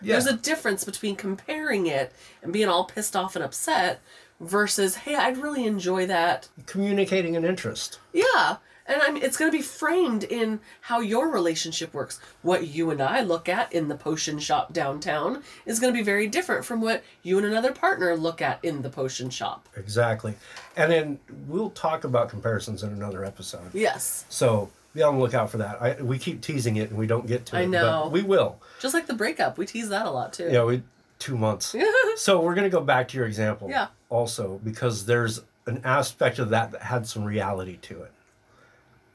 [0.00, 0.14] Yeah.
[0.14, 4.00] There's a difference between comparing it and being all pissed off and upset
[4.40, 7.98] versus, hey, I'd really enjoy that communicating an interest.
[8.12, 8.56] yeah.
[8.88, 12.18] And I mean, it's going to be framed in how your relationship works.
[12.42, 16.02] What you and I look at in the potion shop downtown is going to be
[16.02, 19.68] very different from what you and another partner look at in the potion shop.
[19.76, 20.34] Exactly.
[20.76, 23.74] And then we'll talk about comparisons in another episode.
[23.74, 24.24] Yes.
[24.30, 25.82] So be on the lookout for that.
[25.82, 27.68] I, we keep teasing it and we don't get to I it.
[27.68, 28.04] know.
[28.04, 28.60] But we will.
[28.80, 30.48] Just like the breakup, we tease that a lot too.
[30.50, 30.82] Yeah, we
[31.18, 31.74] two months.
[32.16, 33.68] so we're gonna go back to your example.
[33.70, 33.88] Yeah.
[34.08, 38.12] Also, because there's an aspect of that that had some reality to it.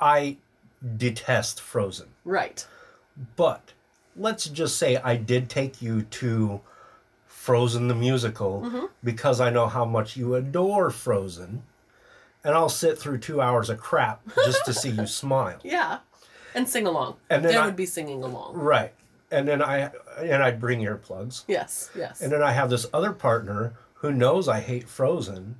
[0.03, 0.37] I
[0.97, 2.65] detest Frozen, right.
[3.37, 3.71] but
[4.17, 6.59] let's just say I did take you to
[7.25, 8.85] Frozen the musical Mm-hmm.
[9.03, 11.63] because I know how much you adore Frozen,
[12.43, 15.59] and I'll sit through two hours of crap just to see you smile.
[15.63, 15.99] Yeah.
[16.55, 17.15] And sing along.
[17.29, 18.55] And then there I- would be singing along.
[18.55, 18.93] Right.
[19.31, 19.89] And then I
[20.19, 21.43] and I'd bring earplugs.
[21.47, 21.89] Yes.
[21.97, 22.21] Yes.
[22.21, 25.55] And then I have this other partner who knows I hate Frozen,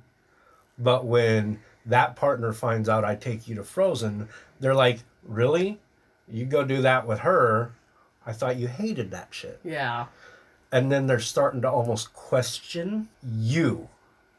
[0.78, 4.28] but when that partner finds out I take you to Frozen,
[4.60, 5.80] they're like, "Really?
[6.28, 7.72] You go do that with her?
[8.26, 10.06] I thought you hated that shit." yeah.
[10.72, 13.88] And then they're starting to almost question you.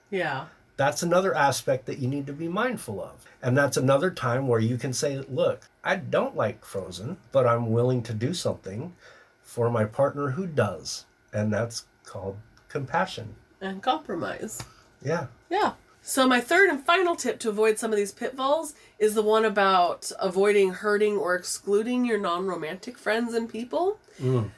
[0.10, 0.47] Yeah.
[0.75, 3.25] That's another aspect that you need to be mindful of.
[3.41, 7.71] And that's another time where you can say, "Look, I don't like Frozen, but I'm
[7.71, 8.95] willing to do something
[9.41, 13.36] for my partner who does." And that's called compassion.
[13.62, 14.62] And compromise.
[15.01, 15.27] Yeah.
[15.49, 15.73] Yeah.
[16.08, 19.44] So my third and final tip to avoid some of these pitfalls is the one
[19.44, 23.98] about avoiding hurting or excluding your non-romantic friends and people.
[24.22, 24.52] Mm.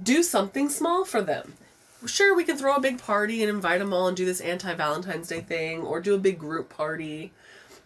[0.00, 1.54] Do something small for them.
[2.06, 5.26] Sure, we can throw a big party and invite them all and do this anti-Valentine's
[5.26, 7.32] Day thing or do a big group party.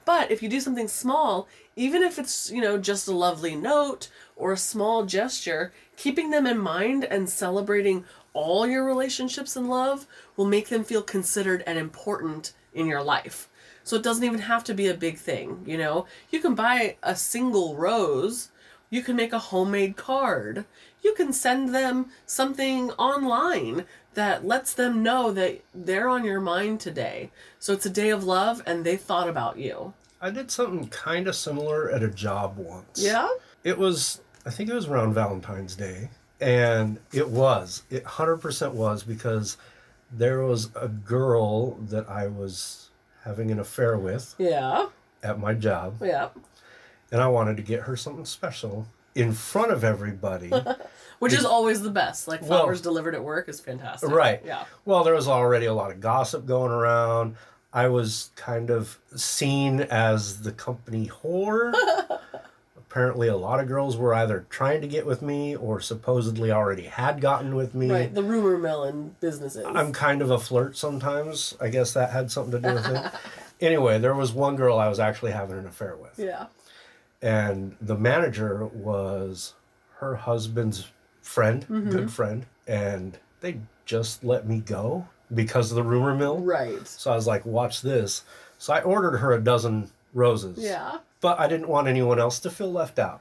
[0.04, 4.10] But if you do something small, even if it's, you know, just a lovely note
[4.36, 10.06] or a small gesture, keeping them in mind and celebrating all your relationships and love
[10.36, 13.48] will make them feel considered and important in your life.
[13.84, 16.06] So it doesn't even have to be a big thing, you know?
[16.30, 18.50] You can buy a single rose,
[18.90, 20.64] you can make a homemade card,
[21.02, 26.80] you can send them something online that lets them know that they're on your mind
[26.80, 27.30] today.
[27.58, 29.94] So it's a day of love and they thought about you.
[30.20, 33.02] I did something kind of similar at a job once.
[33.02, 33.28] Yeah?
[33.64, 36.10] It was, I think it was around Valentine's Day.
[36.40, 39.56] And it was, it 100% was because
[40.12, 42.90] there was a girl that I was
[43.24, 44.86] having an affair with Yeah.
[45.22, 45.96] at my job.
[46.02, 46.28] Yeah.
[47.12, 50.50] And I wanted to get her something special in front of everybody.
[51.18, 52.28] Which is always the best.
[52.28, 54.10] Like Well- flowers delivered at work is fantastic.
[54.10, 54.40] Right.
[54.44, 54.64] Yeah.
[54.84, 57.36] Well, there was already a lot of gossip going around.
[57.72, 61.72] I was kind of seen as the company whore.
[62.90, 66.82] Apparently, a lot of girls were either trying to get with me or supposedly already
[66.82, 67.88] had gotten with me.
[67.88, 68.12] Right.
[68.12, 69.64] The rumor mill in businesses.
[69.64, 71.56] I'm kind of a flirt sometimes.
[71.60, 73.12] I guess that had something to do with it.
[73.60, 76.18] anyway, there was one girl I was actually having an affair with.
[76.18, 76.46] yeah.
[77.22, 79.54] And the manager was
[79.98, 80.88] her husband's
[81.22, 81.90] friend, Mm-hmm.
[81.90, 82.46] good friend.
[82.66, 86.38] And they just let me go because of the rumor mill.
[86.40, 86.86] Right.
[86.88, 88.24] So I was like, watch this.
[88.58, 90.58] So I ordered her a dozen roses.
[90.58, 90.98] Yeah.
[91.20, 93.20] But I didn't want anyone else to feel left out.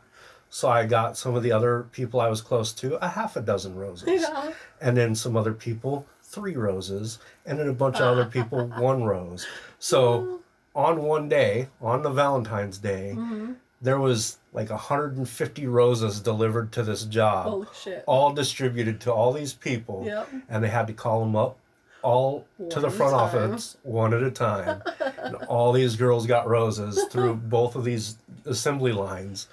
[0.50, 3.42] So I got some of the other people I was close to a half a
[3.42, 4.08] dozen roses.
[4.22, 4.52] Yeah.
[4.82, 7.20] And then some other people three roses.
[7.46, 9.46] And then a bunch of other people one rose.
[9.80, 10.40] So
[10.76, 13.54] on one day, on the Valentine's Day, Mm-hmm.
[13.82, 18.04] there was like 150 roses delivered to this job shit.
[18.08, 20.30] all distributed to all these people Yep.
[20.50, 21.58] and they had to call them up
[22.02, 23.20] all to the front time.
[23.52, 24.82] office one at a time
[25.34, 29.48] and all these girls got roses through both of these assembly lines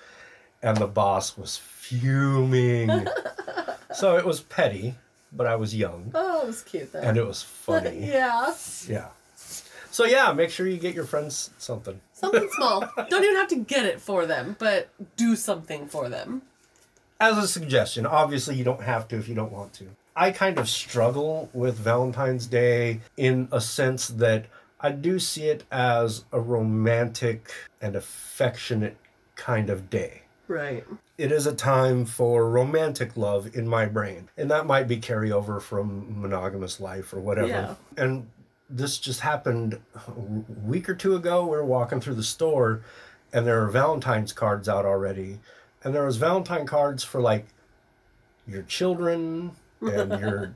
[0.62, 3.06] and the boss was fuming
[3.94, 4.94] so it was petty
[5.32, 7.00] but i was young Oh, it was cute though.
[7.00, 8.54] and it was funny yeah.
[8.88, 9.08] yeah
[9.90, 12.80] so yeah make sure you get your friends something Something small.
[13.10, 16.40] Don't even have to get it for them, but do something for them.
[17.20, 18.06] as a suggestion.
[18.06, 19.88] Obviously, you don't have to if you don't want to.
[20.16, 24.46] I kind of struggle with Valentine's Day in a sense that
[24.80, 28.96] I do see it as a romantic and affectionate
[29.34, 30.22] kind of day.
[30.48, 30.84] Right.
[31.18, 34.28] It is a time for romantic love in my brain.
[34.36, 37.48] And that might be carryover from monogamous life or whatever.
[37.48, 37.74] Yeah.
[37.96, 38.28] And
[38.68, 40.20] this just happened a
[40.64, 41.44] week or two ago.
[41.44, 42.82] We were walking through the store
[43.32, 45.40] and there are Valentine's cards out already.
[45.82, 47.46] And there was Valentine cards for like
[48.46, 50.54] your children and your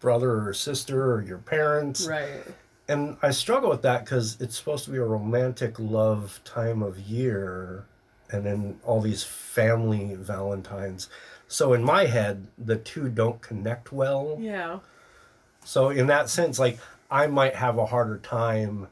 [0.00, 2.06] brother or sister or your parents.
[2.06, 2.42] Right.
[2.88, 6.98] And I struggle with that because it's supposed to be a romantic love time of
[7.00, 7.84] year,
[8.30, 11.08] and then all these family Valentines.
[11.48, 14.36] So in my head, the two don't connect well.
[14.40, 14.80] Yeah.
[15.64, 16.78] So in that sense, like
[17.10, 18.88] I might have a harder time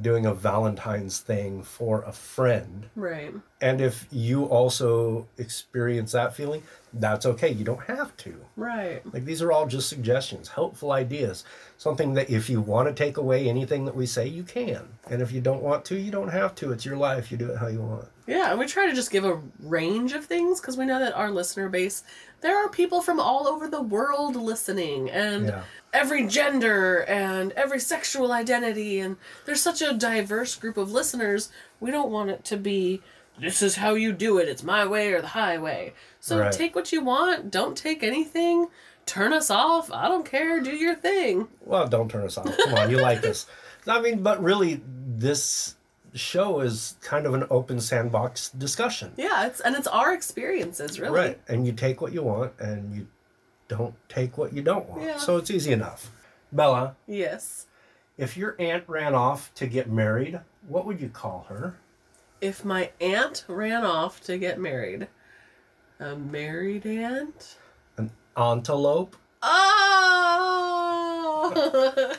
[0.00, 2.88] doing a Valentine's thing for a friend.
[2.94, 3.32] Right.
[3.60, 7.50] And if you also experience that feeling, that's okay.
[7.50, 8.34] You don't have to.
[8.56, 9.02] Right.
[9.12, 11.44] Like these are all just suggestions, helpful ideas.
[11.78, 14.88] Something that if you want to take away anything that we say, you can.
[15.10, 16.72] And if you don't want to, you don't have to.
[16.72, 17.30] It's your life.
[17.30, 18.08] You do it how you want.
[18.26, 21.14] Yeah, and we try to just give a range of things because we know that
[21.14, 22.02] our listener base,
[22.40, 25.62] there are people from all over the world listening and Yeah.
[25.92, 28.98] every gender and every sexual identity.
[29.00, 31.50] And there's such a diverse group of listeners.
[31.78, 33.00] We don't want it to be,
[33.40, 34.48] this is how you do it.
[34.48, 35.92] It's my way or the highway.
[36.20, 36.52] So Right.
[36.52, 37.50] take what you want.
[37.50, 38.68] Don't take anything.
[39.04, 39.90] Turn us off.
[39.92, 40.60] I don't care.
[40.60, 41.48] Do your thing.
[41.64, 42.56] Well, don't turn us off.
[42.64, 43.46] Come on, you like this.
[43.86, 45.76] I mean, but really, this
[46.14, 49.12] show is kind of an open sandbox discussion.
[49.16, 51.14] Yeah, it's and it's our experiences, really.
[51.14, 51.40] Right.
[51.46, 53.06] And you take what you want and you
[53.68, 55.02] don't take what you don't want.
[55.02, 55.18] Yeah.
[55.18, 56.10] So it's easy enough.
[56.52, 57.66] Bella, Yes.
[58.16, 61.76] if your aunt ran off to get married, what would you call her?
[62.40, 65.08] If my aunt ran off to get married,
[66.00, 67.56] a married aunt?
[67.96, 69.16] An antelope?
[69.42, 71.52] Oh!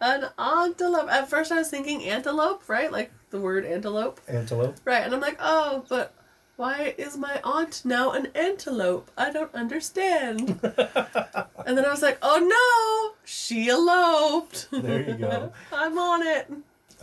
[0.00, 1.10] An antelope.
[1.10, 2.92] At first I was thinking antelope, right?
[2.92, 4.20] Like the word antelope.
[4.28, 4.76] Antelope?
[4.84, 6.14] Right, and I'm like, oh, but
[6.56, 9.10] why is my aunt now an antelope?
[9.16, 10.60] I don't understand.
[10.62, 14.68] and then I was like, oh no, she eloped.
[14.70, 15.52] There you go.
[15.72, 16.50] I'm on it.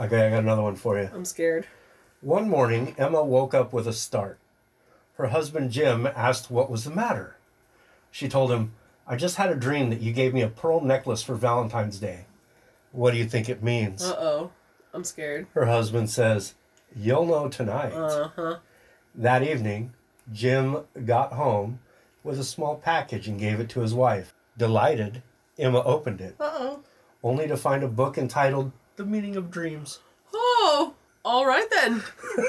[0.02, 1.10] Okay, I got another one for you.
[1.14, 1.68] I'm scared.
[2.22, 4.40] One morning, Emma woke up with a start.
[5.16, 7.36] Her husband Jim asked what was the matter.
[8.10, 8.74] She told him,
[9.08, 12.26] I just had a dream that you gave me a pearl necklace for Valentine's Day.
[12.92, 14.04] What do you think it means?
[14.04, 14.52] Uh oh.
[14.94, 15.48] I'm scared.
[15.54, 16.56] Her husband says,
[16.96, 17.94] You'll know tonight.
[17.94, 18.58] Uh huh.
[19.14, 19.94] That evening,
[20.34, 21.80] Jim got home
[22.24, 24.34] with a small package and gave it to his wife.
[24.58, 25.22] Delighted,
[25.60, 26.80] Emma opened it, Uh oh.
[27.24, 30.00] only to find a book entitled The Meaning of Dreams.
[30.34, 32.04] Oh, all right then.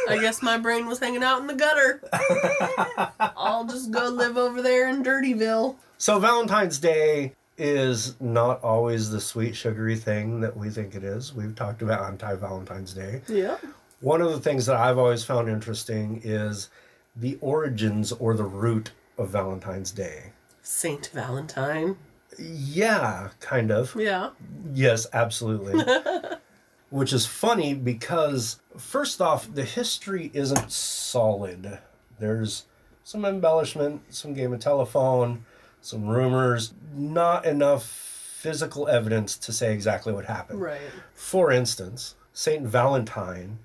[0.09, 2.03] I guess my brain was hanging out in the gutter.
[3.37, 5.77] I'll just go live over there in Dirtyville.
[5.99, 11.35] So, Valentine's Day is not always the sweet, sugary thing that we think it is.
[11.35, 13.23] We've talked about anti Valentine's Day.
[13.29, 13.59] Yeah.
[14.01, 16.71] One of the things that I've always found interesting is
[17.15, 20.33] the origins or the root of Valentine's Day.
[20.63, 21.97] Saint Valentine.
[22.39, 23.95] Yeah, kind of.
[23.97, 24.31] Yeah.
[24.73, 25.85] Yes, absolutely.
[26.91, 31.79] Which is funny because, first off, the history isn't solid.
[32.19, 32.67] There's
[33.05, 35.45] some embellishment, some game of telephone,
[35.81, 40.61] some rumors, not enough physical evidence to say exactly what happened.
[40.61, 40.81] Right.
[41.15, 42.67] For instance, St.
[42.67, 43.59] Valentine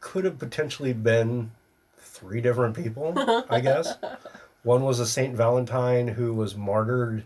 [0.00, 1.50] could have potentially been
[1.98, 3.12] three different people,
[3.50, 3.96] I guess.
[4.62, 5.34] One was a St.
[5.34, 7.24] Valentine who was martyred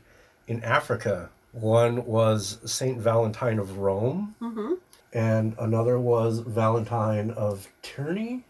[0.51, 1.31] in Africa.
[1.53, 2.99] One was St.
[2.99, 4.35] Valentine of Rome.
[4.43, 4.75] Mm-hmm.
[5.13, 8.43] And another was Valentine of Terni.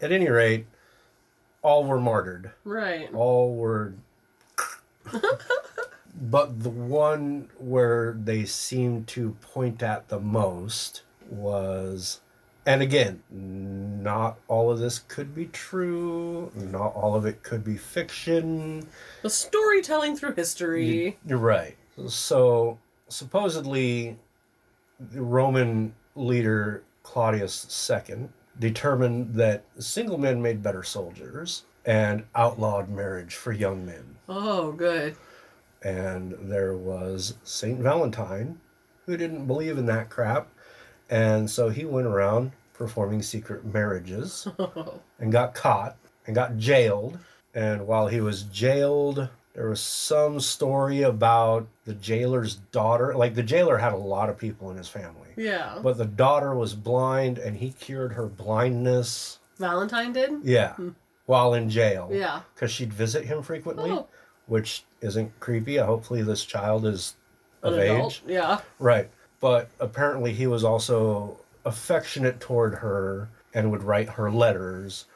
[0.00, 0.66] At any rate,
[1.62, 2.52] all were martyred.
[2.64, 3.12] Right.
[3.14, 3.94] All were.
[6.20, 12.20] but the one where they seemed to point at the most was.
[12.68, 16.52] And again, not all of this could be true.
[16.54, 18.86] Not all of it could be fiction.
[19.22, 21.16] The storytelling through history.
[21.26, 21.78] You're right.
[22.08, 22.78] So,
[23.08, 24.18] supposedly,
[25.00, 28.28] the Roman leader Claudius II
[28.58, 34.16] determined that single men made better soldiers and outlawed marriage for young men.
[34.28, 35.16] Oh, good.
[35.82, 37.78] And there was St.
[37.78, 38.60] Valentine,
[39.06, 40.48] who didn't believe in that crap.
[41.10, 44.46] And so he went around performing secret marriages
[45.18, 47.18] and got caught and got jailed.
[47.54, 53.14] And while he was jailed, there was some story about the jailer's daughter.
[53.16, 55.80] Like the jailer had a lot of people in his family, yeah.
[55.82, 59.40] but the daughter was blind and he cured her blindness.
[59.56, 60.30] Valentine did?
[60.44, 60.90] Yeah, hmm.
[61.26, 62.10] while in jail.
[62.12, 62.42] Yeah.
[62.54, 64.06] Because she'd visit him frequently, Oh.
[64.46, 65.78] which isn't creepy.
[65.78, 67.16] Hopefully, this child is
[67.64, 68.12] An of adult?
[68.12, 68.22] age.
[68.28, 68.60] Yeah.
[68.78, 69.10] Right.
[69.40, 75.06] But apparently he was also affectionate toward her and would write her letters.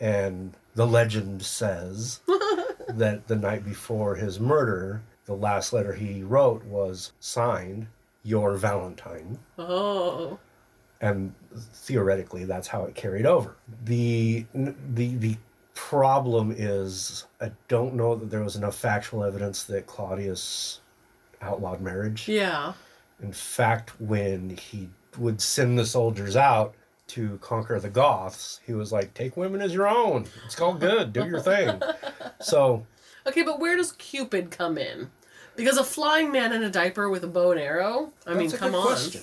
[0.00, 2.20] And the legend says
[2.88, 7.86] that the night before his murder, the last letter he wrote was signed,
[8.22, 9.38] Your Valentine.
[9.58, 10.38] Oh.
[11.00, 13.56] And theoretically, that's how it carried over.
[13.84, 15.36] The, the, the
[15.74, 20.80] problem is, I don't know that there was enough factual evidence that Claudius
[21.40, 22.28] outlawed marriage.
[22.28, 22.72] Yeah.
[23.22, 26.74] In fact, when he would send the soldiers out
[27.08, 30.26] to conquer the Goths, he was like, "Take women as your own.
[30.44, 31.12] It's all good.
[31.12, 31.80] Do your thing."
[32.40, 32.84] so,
[33.26, 35.10] Okay, but where does Cupid come in?
[35.54, 38.12] Because a flying man in a diaper with a bow and arrow?
[38.26, 38.82] I mean, come on.
[38.86, 39.22] question.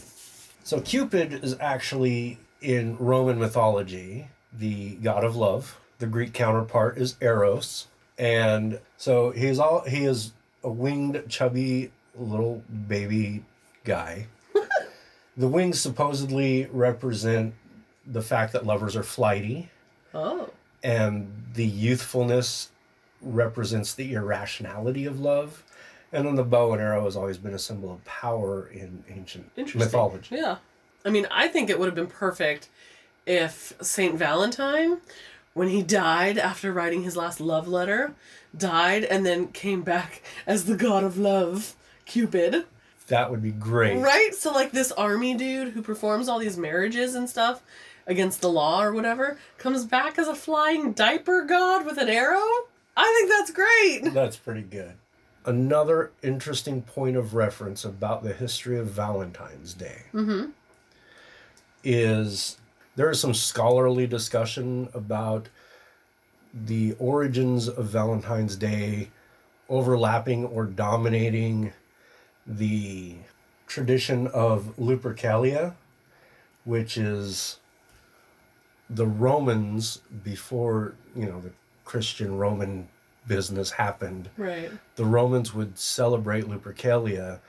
[0.63, 7.15] So Cupid is actually in Roman mythology the god of love, The Greek counterpart is
[7.21, 7.87] Eros,
[8.17, 10.33] and so he's all he is
[10.63, 13.43] a winged, chubby little baby
[13.83, 14.27] guy.
[15.37, 17.53] the wings supposedly represent
[18.05, 19.69] the fact that lovers are flighty,
[20.13, 20.49] Oh.
[20.83, 22.69] and the youthfulness
[23.21, 25.63] represents the irrationality of love.
[26.11, 29.51] And then the bow and arrow has always been a symbol of power in ancient
[29.75, 30.35] mythology.
[30.35, 30.57] Yeah.
[31.05, 32.67] I mean, I think it would have been perfect
[33.27, 34.97] if Saint Valentine,
[35.53, 38.15] when he died after writing his last love letter,
[38.57, 41.75] died and then came back as the god of love,
[42.05, 42.65] Cupid.
[43.09, 43.97] That would be great.
[43.99, 44.33] Right?
[44.33, 47.61] So, like, this army dude who performs all these marriages and stuff
[48.07, 52.47] against the law or whatever comes back as a flying diaper god with an arrow?
[52.97, 54.13] I think that's great.
[54.13, 54.93] That's pretty good.
[55.45, 60.49] Another interesting point of reference about the history of Valentine's Day Mm-hmm.
[61.83, 62.57] is
[62.95, 65.47] there is some scholarly discussion about
[66.53, 69.09] the origins of Valentine's Day
[69.69, 71.71] overlapping or dominating
[72.49, 73.15] the
[73.67, 75.75] tradition of Lupercalia,
[76.65, 77.59] which is
[78.89, 81.51] the Romans before, you know, the
[81.85, 82.89] Christian Roman
[83.27, 84.71] business happened Right.
[84.95, 87.39] the Romans would celebrate Lupercalia,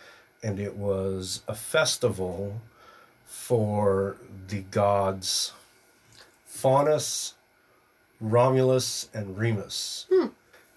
[0.43, 2.61] and it was a festival
[3.25, 4.17] for
[4.49, 5.53] the gods
[6.47, 7.35] Faunus,
[8.21, 10.07] Romulus, and Remus.
[10.13, 10.27] Hmm.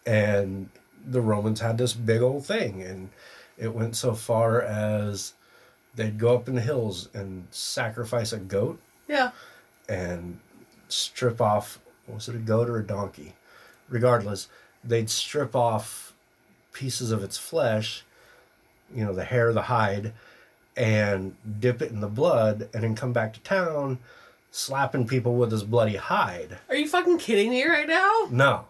[0.05, 0.69] And
[1.05, 3.09] the Romans had this big old thing, and
[3.58, 5.34] it went so far as
[5.95, 9.32] they'd go up in the hills and sacrifice a goat Yeah.
[9.88, 10.39] and
[10.89, 13.34] strip off was it a goat or a donkey
[13.89, 14.47] regardless
[14.84, 16.14] they'd strip off
[16.74, 18.04] pieces of its flesh
[18.93, 20.14] you know the hair the hide
[20.76, 23.97] and dip it in the blood and then come back to town
[24.51, 28.28] slapping people with his bloody hide Are you fucking kidding me right now?
[28.30, 28.66] no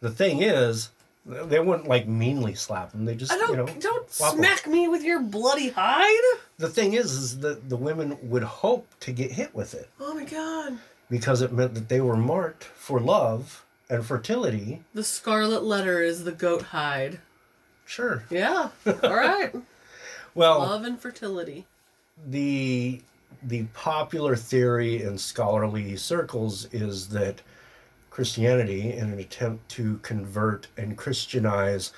[0.00, 0.90] the thing is
[1.26, 4.88] they wouldn't like meanly slap him they just I don't you know don't smack me
[4.88, 6.38] with your bloody hide.
[6.58, 10.14] the thing is is that the women would hope to get hit with it Oh
[10.14, 10.78] my god.
[11.10, 14.82] because it meant that they were marked for love and fertility.
[14.94, 17.20] The scarlet letter is the goat hide.
[17.84, 18.22] Sure.
[18.30, 18.68] Yeah.
[18.86, 19.52] All right.
[20.32, 21.66] Well, Love and fertility.
[22.24, 23.02] the
[23.42, 27.42] the popular theory in scholarly circles is that
[28.24, 31.90] Christianity, in an attempt to convert and Christianize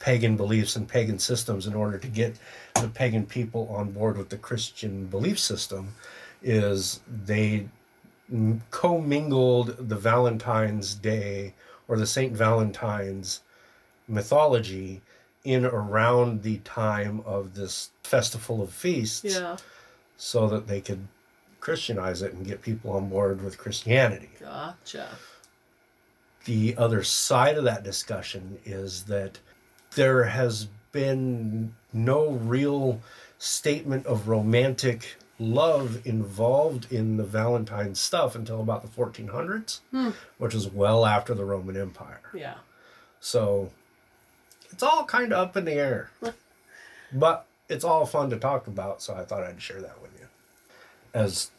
[0.00, 2.34] pagan beliefs and pagan systems in order to get
[2.82, 5.94] the pagan people on board with the Christian belief system,
[6.42, 7.68] is they
[8.72, 11.54] commingled the Valentine's Day
[11.86, 13.42] or the Saint Valentine's
[14.08, 15.00] mythology
[15.44, 19.56] in around the time of this festival of feasts Yeah.
[20.16, 21.06] so that they could
[21.60, 24.30] Christianize it and get people on board with Christianity.
[24.40, 25.08] Gotcha.
[26.48, 29.38] The other side of that discussion is that
[29.96, 33.02] there has been no real
[33.36, 40.12] statement of romantic love involved in the Valentine stuff until about the 1400s, Hmm.
[40.38, 42.22] which is well after the Roman Empire.
[42.32, 42.54] Yeah.
[43.20, 43.70] So
[44.70, 46.10] it's all kind of up in the air.
[47.12, 50.26] but it's all fun to talk about, so I thought I'd share that with you.
[51.12, 51.50] As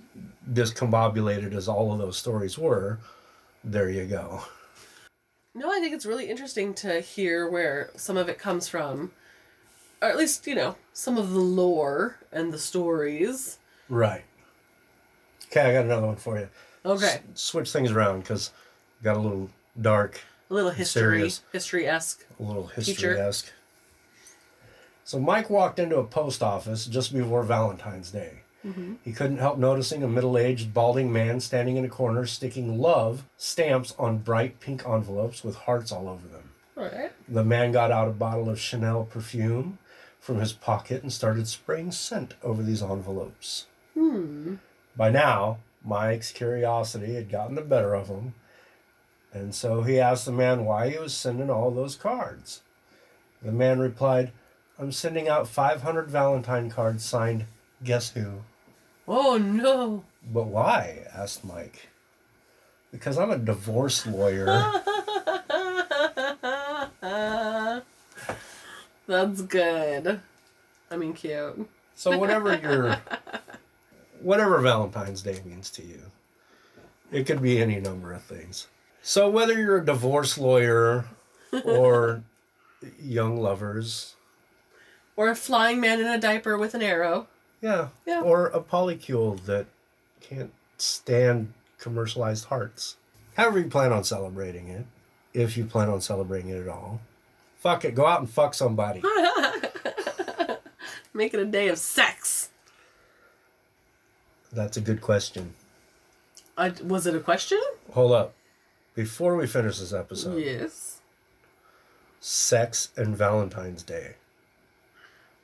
[0.52, 2.98] discombobulated as all of those stories were,
[3.64, 4.46] there you go.
[5.60, 9.12] No, I think it's really interesting to hear where some of it comes from.
[10.02, 13.60] Or at least, you know, some of the lore and the stories.
[13.90, 14.24] Right.
[15.48, 16.48] Okay, I got another one for you.
[16.86, 17.06] Okay.
[17.06, 18.52] S- switch things around because
[19.04, 19.50] got a little
[19.82, 21.30] dark, A little history.
[21.52, 22.24] History esque.
[22.40, 23.52] a little history esque.
[25.04, 28.44] So Mike walked into a post office just before Valentine's Day.
[29.04, 33.24] He couldn't help noticing a middle aged, balding man standing in a corner sticking love
[33.38, 36.50] stamps on bright pink envelopes with hearts all over them.
[36.78, 37.12] Alright.
[37.28, 39.80] The man got out a bottle of Chanel perfume
[40.20, 43.68] from his pocket and started spraying scent over these envelopes.
[43.94, 44.56] Hmm.
[44.96, 48.34] By now, Mike's curiosity had gotten the better of him,
[49.32, 52.62] and so he asked the man why he was sending all those cards.
[53.42, 54.32] The man replied,
[54.78, 57.46] I'm sending out 500 Valentine cards signed,
[57.84, 58.42] Guess Who?
[59.12, 60.04] Oh no.
[60.32, 61.00] But why?
[61.12, 61.90] asked Mike.
[62.92, 64.46] Because I'm a divorce lawyer.
[69.08, 70.22] That's good.
[70.92, 71.68] I mean, cute.
[71.96, 72.98] so whatever your
[74.22, 76.02] whatever Valentine's Day means to you,
[77.12, 78.68] it could be any number of things.
[79.02, 81.06] So whether you're a divorce lawyer
[81.64, 82.22] or
[83.02, 84.16] young lovers,
[85.16, 87.28] Or a flying man in a diaper with an arrow.
[87.62, 88.22] Yeah, Yeah.
[88.22, 89.66] or a polycule that
[90.22, 92.96] can't stand commercialized hearts.
[93.36, 94.86] However, you plan on celebrating it,
[95.34, 97.00] if you plan on celebrating it at all,
[97.60, 99.02] fuck it, go out and fuck somebody.
[101.14, 102.50] Make it a day of sex.
[104.52, 105.54] That's a good question.
[106.58, 107.60] I, was it a question?
[107.94, 108.34] Hold up.
[108.96, 111.00] Before we finish this episode, Yes.
[112.20, 114.16] sex and Valentine's Day.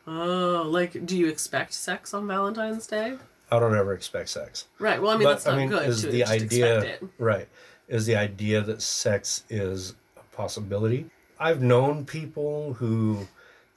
[0.07, 3.17] Oh, like, do you expect sex on Valentine's Day?
[3.51, 4.67] I don't ever expect sex.
[4.79, 5.01] Right.
[5.01, 7.03] Well, I mean, but that's not I mean, good is to the just idea expect
[7.03, 7.09] it.
[7.17, 7.47] right?
[7.87, 11.09] Is the idea that sex is a possibility?
[11.39, 13.27] I've known people who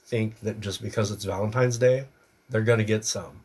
[0.05, 2.07] think that just because it's Valentine's Day,
[2.49, 3.43] they're going to get some.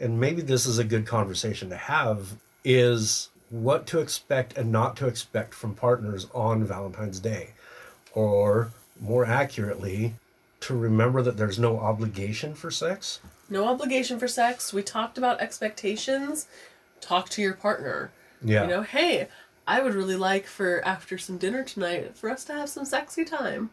[0.00, 4.96] And maybe this is a good conversation to have is what to expect and not
[4.96, 7.50] to expect from partners on Valentine's Day.
[8.14, 10.14] Or more accurately,
[10.66, 13.20] to remember that there's no obligation for sex.
[13.48, 14.72] No obligation for sex.
[14.72, 16.48] We talked about expectations.
[17.00, 18.10] Talk to your partner.
[18.42, 18.62] Yeah.
[18.62, 19.28] You know, hey,
[19.68, 23.24] I would really like for after some dinner tonight for us to have some sexy
[23.24, 23.70] time.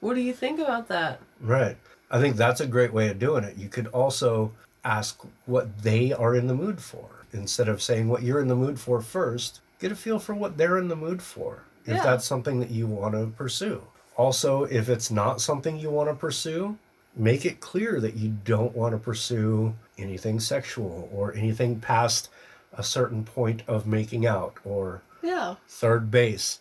[0.00, 1.20] What do you think about that?
[1.40, 1.76] Right.
[2.10, 3.56] I think that's a great way of doing it.
[3.58, 4.52] You could also
[4.82, 7.10] ask what they are in the mood for.
[7.32, 10.56] Instead of saying what you're in the mood for first, get a feel for what
[10.56, 11.64] they're in the mood for.
[11.84, 12.02] If Yeah.
[12.02, 13.82] that's something that you want to pursue.
[14.16, 16.76] Also, if it's not something you want to pursue,
[17.16, 22.28] make it clear that you don't want to pursue anything sexual or anything past
[22.72, 25.56] a certain point of making out or Yeah.
[25.68, 26.60] third base.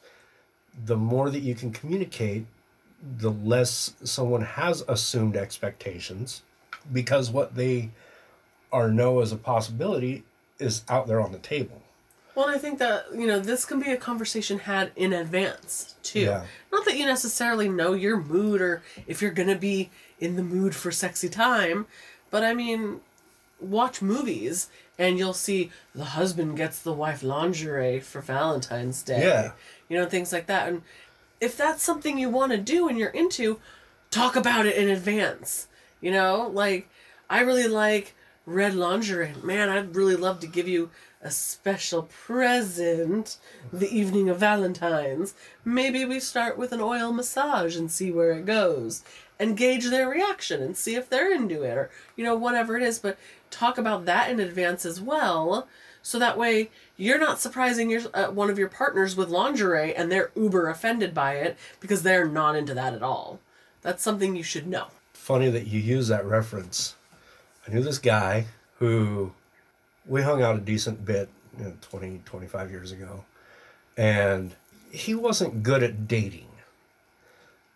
[0.86, 2.46] The more that you can communicate,
[3.18, 6.42] the less someone has assumed expectations
[6.92, 7.90] because what they
[8.72, 10.24] are know as a possibility
[10.60, 11.82] is out there on the table.
[12.36, 16.22] Well, I think that, you know, this can be a conversation had in advance, too.
[16.22, 16.46] Yeah.
[16.84, 20.76] Not that you necessarily know your mood or if you're to be in the mood
[20.76, 21.86] for sexy time,
[22.30, 23.00] but I mean,
[23.62, 24.68] watch movies
[25.00, 29.22] and you'll see the husband gets the wife lingerie for Valentine's Day.
[29.22, 29.54] Yeah.
[29.88, 30.68] You know, things like that.
[30.68, 30.82] And
[31.40, 33.62] if that's something you want to do and you're into,
[34.12, 35.70] talk about it in advance.
[36.02, 36.90] You know, like,
[37.30, 38.14] I really like
[38.46, 39.34] red lingerie.
[39.44, 40.90] Man, I'd really love to give you
[41.22, 43.38] a special present
[43.72, 45.34] the evening of Valentine's.
[45.64, 49.04] Maybe we start with an oil massage and see where it goes
[49.40, 52.84] and gauge their reaction and see if they're into it or, you know, whatever it
[52.84, 53.00] is.
[53.00, 53.18] But
[53.50, 55.68] talk about that in advance as well.
[56.02, 60.12] So that way you're not surprising your, uh, one of your partners with lingerie and
[60.12, 63.40] they're uber offended by it because they're not into that at all.
[63.82, 64.88] That's something you should know.
[65.14, 66.96] Funny that you use that reference.
[67.68, 68.46] I knew this guy
[68.80, 69.32] who
[70.06, 73.24] we hung out a decent bit you know, 20, 25 years ago,
[73.98, 74.56] and
[74.92, 76.48] he wasn't good at dating.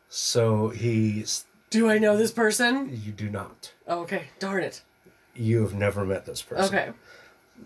[0.09, 1.25] So he,
[1.69, 2.99] Do I know this person?
[3.03, 3.73] you do not.
[3.87, 4.81] Oh, okay, darn it.
[5.35, 6.65] You have never met this person.
[6.75, 6.91] Okay.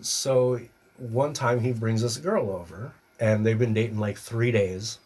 [0.00, 0.60] So
[0.98, 4.98] one time he brings this girl over, and they've been dating like three days,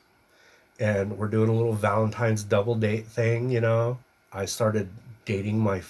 [0.78, 3.50] and we're doing a little Valentine's double date thing.
[3.50, 3.98] You know,
[4.32, 4.88] I started
[5.24, 5.80] dating my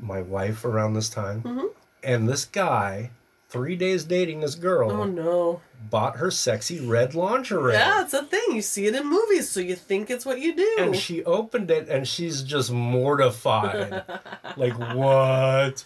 [0.00, 1.70] my wife around this time, Mhm.
[2.02, 3.10] and this guy,
[3.48, 5.60] three days dating this girl, Oh no.
[5.90, 7.74] bought her sexy red lingerie.
[7.74, 8.52] Yeah, it's a thing.
[8.52, 10.76] You see it in movies, so you think it's what you do.
[10.78, 14.04] And she opened it and she's just mortified.
[14.56, 15.84] like, what?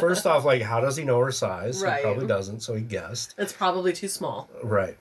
[0.00, 1.82] First off, like, how does he know her size?
[1.82, 1.98] Right.
[1.98, 3.34] He probably doesn't, so he guessed.
[3.38, 4.48] it's probably too small.
[4.62, 4.96] Right.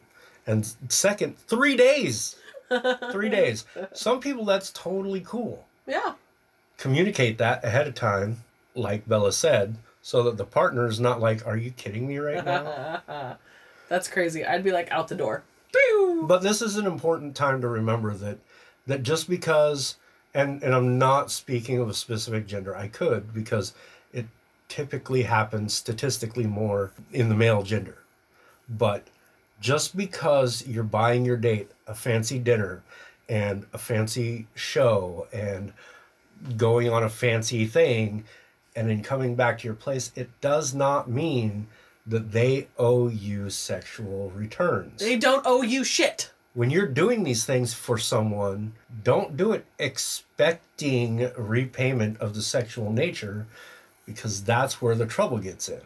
[0.46, 2.36] And second, three days.
[3.12, 3.66] three days.
[3.94, 5.66] Some people, that's totally cool.
[5.88, 6.14] Yeah.
[6.78, 11.46] Communicate that ahead of time, like Bella said, so that the partner is not like,
[11.48, 13.38] are you kidding me right now?
[13.90, 14.46] That's crazy.
[14.46, 15.44] I'd be like out the door.
[16.28, 18.38] but this is an important time to remember that
[18.88, 19.96] that just because
[20.34, 22.76] and and I'm not speaking of a specific gender.
[22.76, 23.74] I could because
[24.14, 24.26] it
[24.68, 27.98] typically happens statistically more in the male gender.
[28.68, 29.08] But
[29.60, 32.84] just because you're buying your date a fancy dinner
[33.30, 35.74] and a fancy show and
[36.58, 38.24] going on a fancy thing
[38.76, 41.68] and then coming back to your place, it does not mean
[42.06, 46.30] that they owe you sexual returns They don't owe you shit.
[46.54, 48.74] when you're doing these things for someone,
[49.04, 53.48] don't do it expecting repayment of the sexual nature
[54.06, 55.82] because that's where the trouble gets in.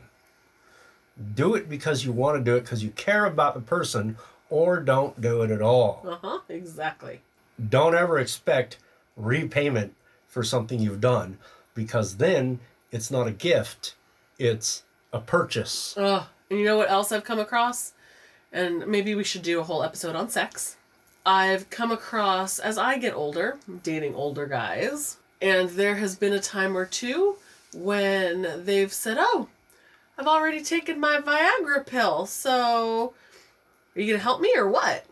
[1.35, 4.17] Do it because you want to do it because you care about the person
[4.49, 6.03] or don't do it at all.
[6.05, 6.39] Uh huh.
[6.49, 7.21] Exactly.
[7.69, 8.77] Don't ever expect
[9.15, 9.93] repayment
[10.29, 11.37] for something you've done
[11.73, 12.59] because then
[12.91, 13.95] it's not a gift,
[14.37, 15.95] it's a purchase.
[15.97, 16.23] Ugh.
[16.49, 17.93] And you know what else I've come across?
[18.51, 20.77] And maybe we should do a whole episode on sex.
[21.25, 26.39] I've come across, as I get older, dating older guys, and there has been a
[26.39, 27.35] time or two
[27.75, 29.47] when they've said, Oh,
[30.17, 33.13] I've already taken my Viagra pill, so
[33.95, 35.05] Are you gonna help me or what?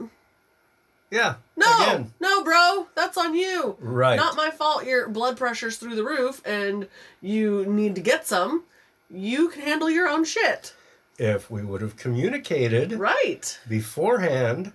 [1.09, 1.35] Yeah.
[1.55, 2.13] No, Again.
[2.19, 3.77] no, bro, that's on you.
[3.79, 4.17] Right.
[4.17, 4.85] Not my fault.
[4.85, 6.87] Your blood pressure's through the roof, and
[7.21, 8.63] you need to get some.
[9.09, 10.73] You can handle your own shit.
[11.19, 13.57] if we would have communicated Right.
[13.67, 14.71] beforehand,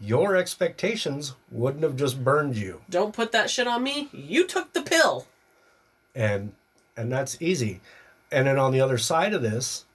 [0.00, 2.82] your expectations wouldn't have just burned you.
[2.90, 4.08] Don't put that shit on me.
[4.12, 5.26] You took the pill.
[6.14, 6.52] and
[6.94, 7.80] and that's easy
[8.30, 9.86] and then on the other side of this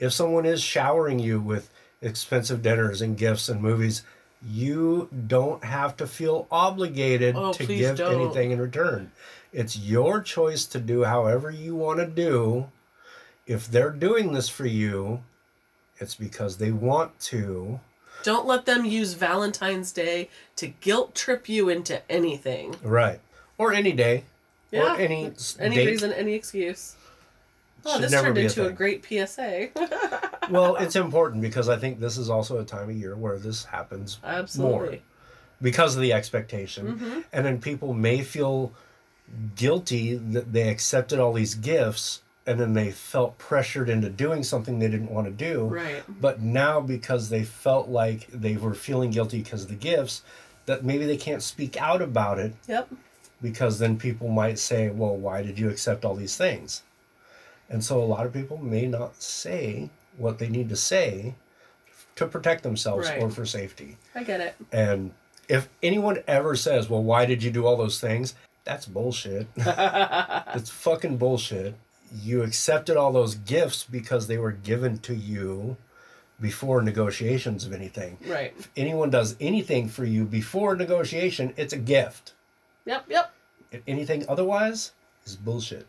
[0.00, 1.70] if someone is showering you with
[2.02, 4.02] expensive dinners and gifts and movies
[4.46, 8.20] you don't have to feel obligated Oh, to give don't.
[8.20, 9.10] anything in return
[9.52, 12.66] it's your choice to do however you want to do
[13.46, 15.22] if they're doing this for you
[15.98, 17.78] it's because they want to
[18.24, 22.74] Don't let them use Valentine's Day to guilt trip you into anything.
[22.82, 23.20] right
[23.58, 24.24] or any day
[24.72, 24.94] Yeah.
[24.94, 25.86] or any Any date.
[25.86, 26.96] reason, any excuse.
[27.86, 29.68] Oh, Should this turned a into a, great PSA.
[30.50, 33.64] well it's important because i think this is also a time of year where this
[33.64, 35.02] happens Absolutely.
[35.62, 37.20] because of the expectation Mm-hmm.
[37.32, 38.72] and then people may feel
[39.56, 44.78] guilty that they accepted all these gifts and then they felt pressured into doing something
[44.78, 46.02] they didn't want to do Right.
[46.20, 50.22] but now because they felt like they were feeling guilty because of the gifts
[50.66, 52.88] that maybe they can't speak out about it Yep.
[53.40, 56.82] because then people might say well why did you accept all these things
[57.70, 61.34] and so a lot of people may not say what they need to say
[62.16, 63.20] to protect themselves Right.
[63.22, 64.54] or for safety I get it.
[64.72, 65.12] and
[65.48, 68.34] if anyone ever says, well, why did you do all those things?
[68.64, 69.46] That's bullshit.
[69.56, 71.74] it's fucking bullshit.
[72.22, 75.76] You accepted all those gifts because they were given to you
[76.40, 78.16] before negotiations of anything.
[78.26, 78.54] Right.
[78.58, 82.32] If anyone does anything for you before negotiation, it's a gift.
[82.86, 83.04] Yep.
[83.10, 83.34] Yep.
[83.72, 84.92] If anything otherwise
[85.26, 85.86] is bullshit.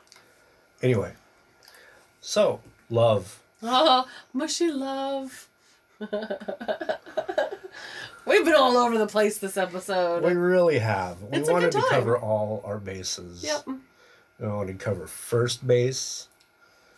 [0.82, 1.12] anyway,
[2.20, 2.60] so
[2.90, 3.40] love.
[3.62, 5.48] Oh, mushy love.
[8.26, 10.22] We've been all over the place this episode.
[10.24, 11.20] We really have.
[11.22, 11.90] We It's a good wanted to time.
[11.90, 13.44] cover all our bases.
[13.44, 13.66] Yep.
[14.38, 16.28] We wanted to cover first base,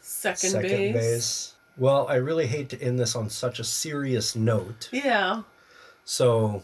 [0.00, 0.94] Second, second base.
[0.94, 1.52] base.
[1.76, 4.88] Well, I really hate to end this on such a serious note.
[4.92, 5.42] Yeah.
[6.04, 6.62] So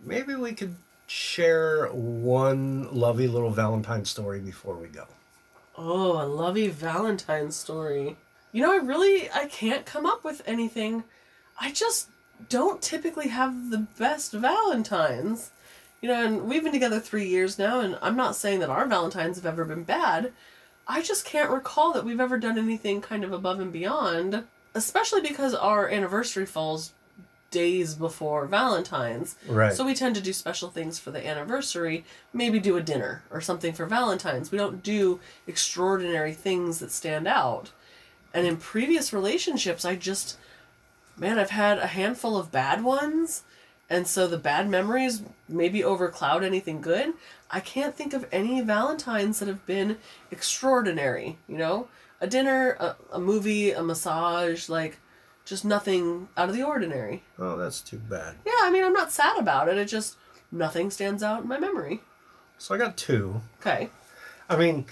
[0.00, 0.74] maybe we could
[1.06, 5.06] share one lovely little Valentine story before we go.
[5.76, 8.16] Oh, a lovey Valentine story.
[8.52, 11.04] You know, I really I can't come up with anything.
[11.60, 12.08] I just
[12.48, 15.50] don't typically have the best Valentines.
[16.00, 18.86] You know, and we've been together three years now, and I'm not saying that our
[18.86, 20.32] Valentines have ever been bad.
[20.88, 24.44] I just can't recall that we've ever done anything kind of above and beyond,
[24.74, 26.92] especially because our anniversary falls
[27.50, 29.36] days before Valentine's.
[29.46, 29.72] Right.
[29.72, 33.40] So we tend to do special things for the anniversary, maybe do a dinner or
[33.40, 34.50] something for Valentine's.
[34.50, 37.70] We don't do extraordinary things that stand out.
[38.32, 40.38] And in previous relationships, I just,
[41.16, 43.42] man, I've had a handful of bad ones.
[43.88, 47.14] And so the bad memories maybe overcloud anything good.
[47.50, 49.98] I can't think of any Valentines that have been
[50.30, 51.88] extraordinary, you know?
[52.20, 55.00] A dinner, a, a movie, a massage, like
[55.44, 57.24] just nothing out of the ordinary.
[57.38, 58.36] oh, that's too bad.
[58.46, 59.78] Yeah, I mean, I'm not sad about it.
[59.78, 60.16] It just
[60.52, 62.02] nothing stands out in my memory.
[62.58, 63.40] So I got two.
[63.60, 63.88] Okay.
[64.48, 64.84] I mean,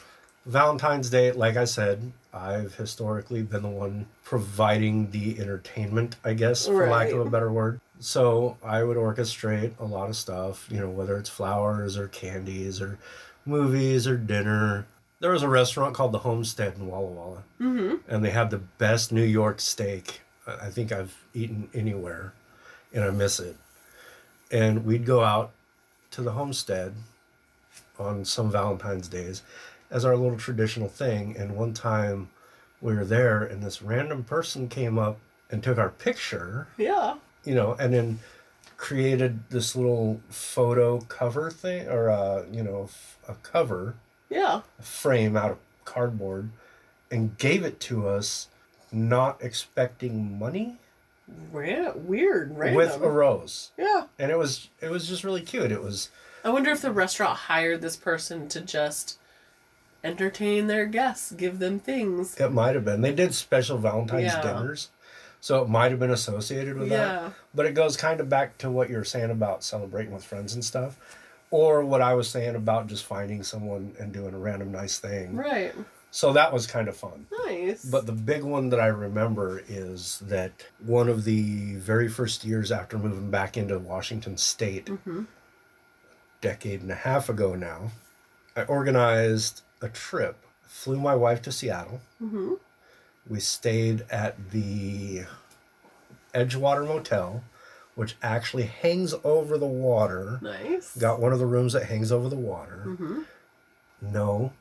[0.47, 6.66] Valentine's Day, like I said, I've historically been the one providing the entertainment, I guess,
[6.66, 7.80] for lack of a better word.
[8.01, 12.80] So I would orchestrate a lot of stuff, you know, whether it's flowers or candies
[12.80, 12.99] or
[13.45, 14.86] movies or dinner.
[15.20, 17.97] There was a restaurant called the Homestead in Walla Walla, Mm-hmm.
[18.12, 22.32] and they had the best New York steak I think I've eaten anywhere,
[22.95, 23.57] and I miss it.
[24.51, 25.51] And we'd go out
[26.12, 26.95] to the Homestead
[27.99, 29.43] on some Valentine's days
[29.91, 31.36] as our little traditional thing.
[31.36, 32.30] And one time
[32.80, 35.18] we were there, and this random person came up
[35.51, 37.16] and took our picture, Yeah.
[37.45, 38.18] you know, and then
[38.76, 43.95] created this little photo cover thing, or uh, you know, f- a cover
[44.28, 44.61] Yeah.
[44.78, 46.51] a frame out of cardboard,
[47.11, 48.49] and gave it to us,
[48.93, 50.76] not expecting money,
[51.51, 52.57] Ra- weird.
[52.57, 52.76] Random.
[52.76, 53.70] with a rose.
[53.76, 54.05] yeah.
[54.18, 55.72] And it was it was just really cute.
[55.72, 56.11] It was
[56.45, 59.18] I wonder if the restaurant hired this person to just
[60.05, 62.36] entertain their guests, give them things.
[62.38, 63.01] It might have been.
[63.01, 64.42] They did special Valentine's Yeah.
[64.42, 64.88] dinners.
[65.40, 66.99] So it might have been associated with Yeah.
[66.99, 67.32] that.
[67.55, 70.64] But it goes kind of back to what you're saying about celebrating with friends and
[70.64, 70.96] stuff.
[71.51, 75.36] Or what I was saying about just finding someone and doing a random nice thing.
[75.36, 75.74] Right.
[76.11, 77.26] So that was kind of fun.
[77.46, 77.84] Nice.
[77.84, 80.53] But the big one that I remember is that
[80.84, 85.26] one of the very first years after moving back into Washington State, Mhm.
[86.40, 87.92] decade and a half ago now,
[88.57, 90.37] I organized a trip.
[90.62, 92.01] Flew my wife to Seattle.
[92.18, 92.55] hmm
[93.29, 95.24] We stayed at the
[96.35, 97.43] Edgewater Motel,
[97.95, 100.39] which actually hangs over the water.
[100.43, 100.97] Nice.
[100.97, 102.85] Got one of the rooms that hangs over the water.
[102.87, 103.22] Mm-hmm.
[104.01, 104.53] No,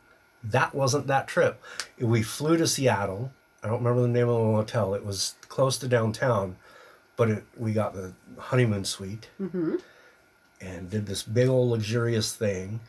[0.43, 1.61] that wasn't that trip.
[1.99, 3.32] We flew to Seattle.
[3.63, 4.93] I don't remember the name of the hotel.
[4.93, 6.55] It was close to downtown,
[7.15, 9.76] but it, we got the honeymoon suite Mm-hmm.
[10.61, 12.80] and did this big old luxurious thing.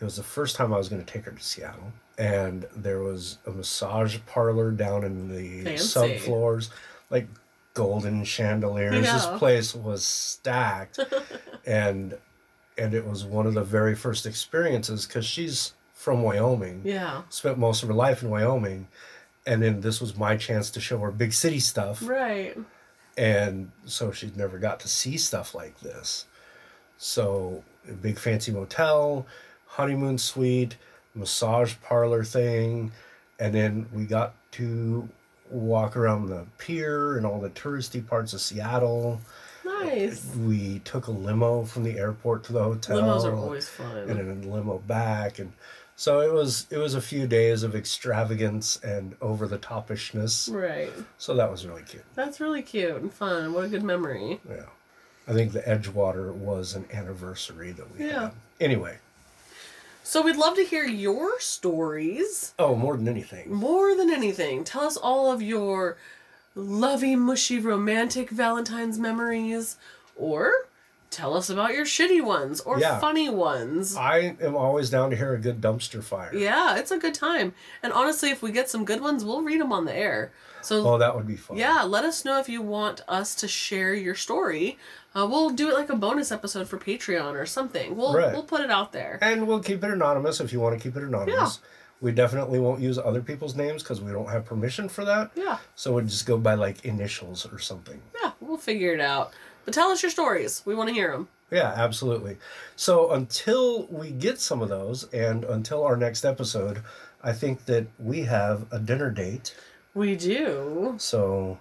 [0.00, 3.00] It was the first time I was going to take her to Seattle, and there
[3.00, 5.84] was a massage parlor down in the Fancy.
[6.28, 6.70] subfloors,
[7.10, 7.26] like
[7.74, 9.04] golden chandeliers.
[9.12, 10.98] This place was stacked,
[11.66, 12.16] and
[12.78, 17.22] and it was one of the very first experiences because she's from Wyoming, Yeah.
[17.28, 18.88] spent most of her life in Wyoming,
[19.46, 22.56] and then this was my chance to show her big city stuff Right.
[23.18, 26.24] and so she'd never got to see stuff like this.
[26.96, 29.26] So, a big fancy motel,
[29.74, 30.76] honeymoon suite,
[31.14, 32.92] massage parlor thing,
[33.38, 35.08] and then we got to
[35.50, 39.20] walk around the pier and all the touristy parts of Seattle.
[39.64, 40.24] Nice.
[40.36, 43.00] We took a limo from the airport to the hotel.
[43.02, 43.96] Limos are always fun.
[43.96, 45.52] and then a limo back and
[45.96, 50.50] so it was it was a few days of extravagance and over the topishness.
[50.52, 50.90] Right.
[51.18, 52.04] So that was really cute.
[52.14, 53.52] That's really cute and fun.
[53.52, 54.40] What a good memory.
[54.48, 54.62] Yeah.
[55.28, 58.20] I think the Edgewater was an anniversary that we Yeah.
[58.22, 58.32] had.
[58.60, 58.98] Anyway.
[60.02, 63.52] So we'd love to hear your stories Oh, more than anything.
[63.52, 64.64] more than anything.
[64.64, 65.96] Tell us all of your
[66.54, 69.76] lovey, mushy, romantic Valentine's memories,
[70.16, 70.66] or
[71.10, 72.98] tell us about your shitty ones or Yeah.
[73.00, 73.96] funny ones.
[73.96, 76.32] I am always down to hear a good dumpster fire.
[76.34, 77.52] Yeah, it's a good time.
[77.82, 80.32] And honestly, if we get some good ones, we'll read them on the air.
[80.62, 81.56] So Oh, that would be fun.
[81.56, 84.78] Yeah, let us know if you want us to share your story.
[85.14, 87.96] Uh, we'll do it like a bonus episode for Patreon or something.
[87.96, 88.32] We'll Right.
[88.32, 89.18] we'll put it out there.
[89.20, 91.58] And we'll keep it anonymous if you want to keep it anonymous.
[91.60, 91.68] Yeah.
[92.02, 95.32] We definitely won't use other people's names because we don't have permission for that.
[95.34, 98.00] Yeah, So we'll just go by like initials or something.
[98.22, 99.32] yeah, we'll figure it out.
[99.64, 100.62] But tell us your stories.
[100.64, 101.28] We want to hear them.
[101.50, 102.36] Yeah, absolutely.
[102.76, 106.82] So until we get some of those and until our next episode,
[107.22, 109.54] I think that we have a dinner date.
[109.94, 110.94] We do.
[110.98, 111.58] So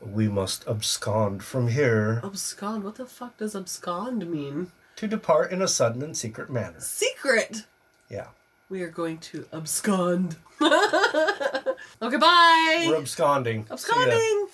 [0.00, 2.84] we must abscond from here Abscond.
[2.84, 4.72] What the fuck does abscond mean?
[4.98, 6.80] to depart in a sudden and secret manner.
[6.80, 7.66] Secret.
[8.10, 8.26] Yeah.
[8.68, 10.36] We are going to abscond.
[10.60, 12.86] okay, bye.
[12.88, 13.66] We're absconding.
[13.70, 14.48] Absconding.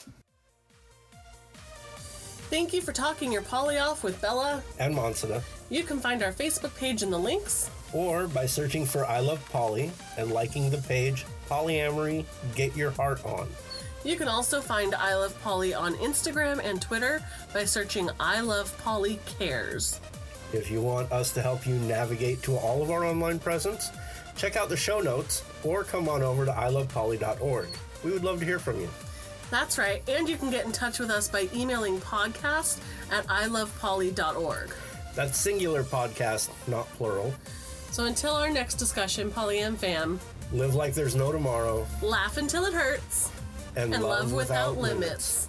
[2.51, 4.63] Thank you for talking your poly off with Bella.
[4.79, 5.43] And Monsita.
[5.71, 7.71] You can find our Facebook page in the links.
[7.93, 12.25] Or by searching for I Love Poly and liking the page Polyamory
[12.55, 13.49] Get Your Heart On.
[14.05, 17.23] You can also find I Love Poly on Instagram and Twitter
[17.53, 20.01] by searching I Love Poly Cares.
[20.53, 23.91] If you want us to help you navigate to all of our online presence,
[24.37, 27.69] check out the show notes or come on over to ilovepoly.org.
[28.05, 28.89] We would love to hear from you.
[29.55, 32.81] That's right, and you can get in touch with us by emailing podcast
[33.13, 34.75] at ilovepoly.org.
[35.15, 37.33] That's singular podcast, not plural.
[37.93, 40.19] So until our next discussion, Polly and fam,
[40.53, 43.31] Live like there's no tomorrow laugh until it hurts
[43.77, 45.47] and, and love, without, limits.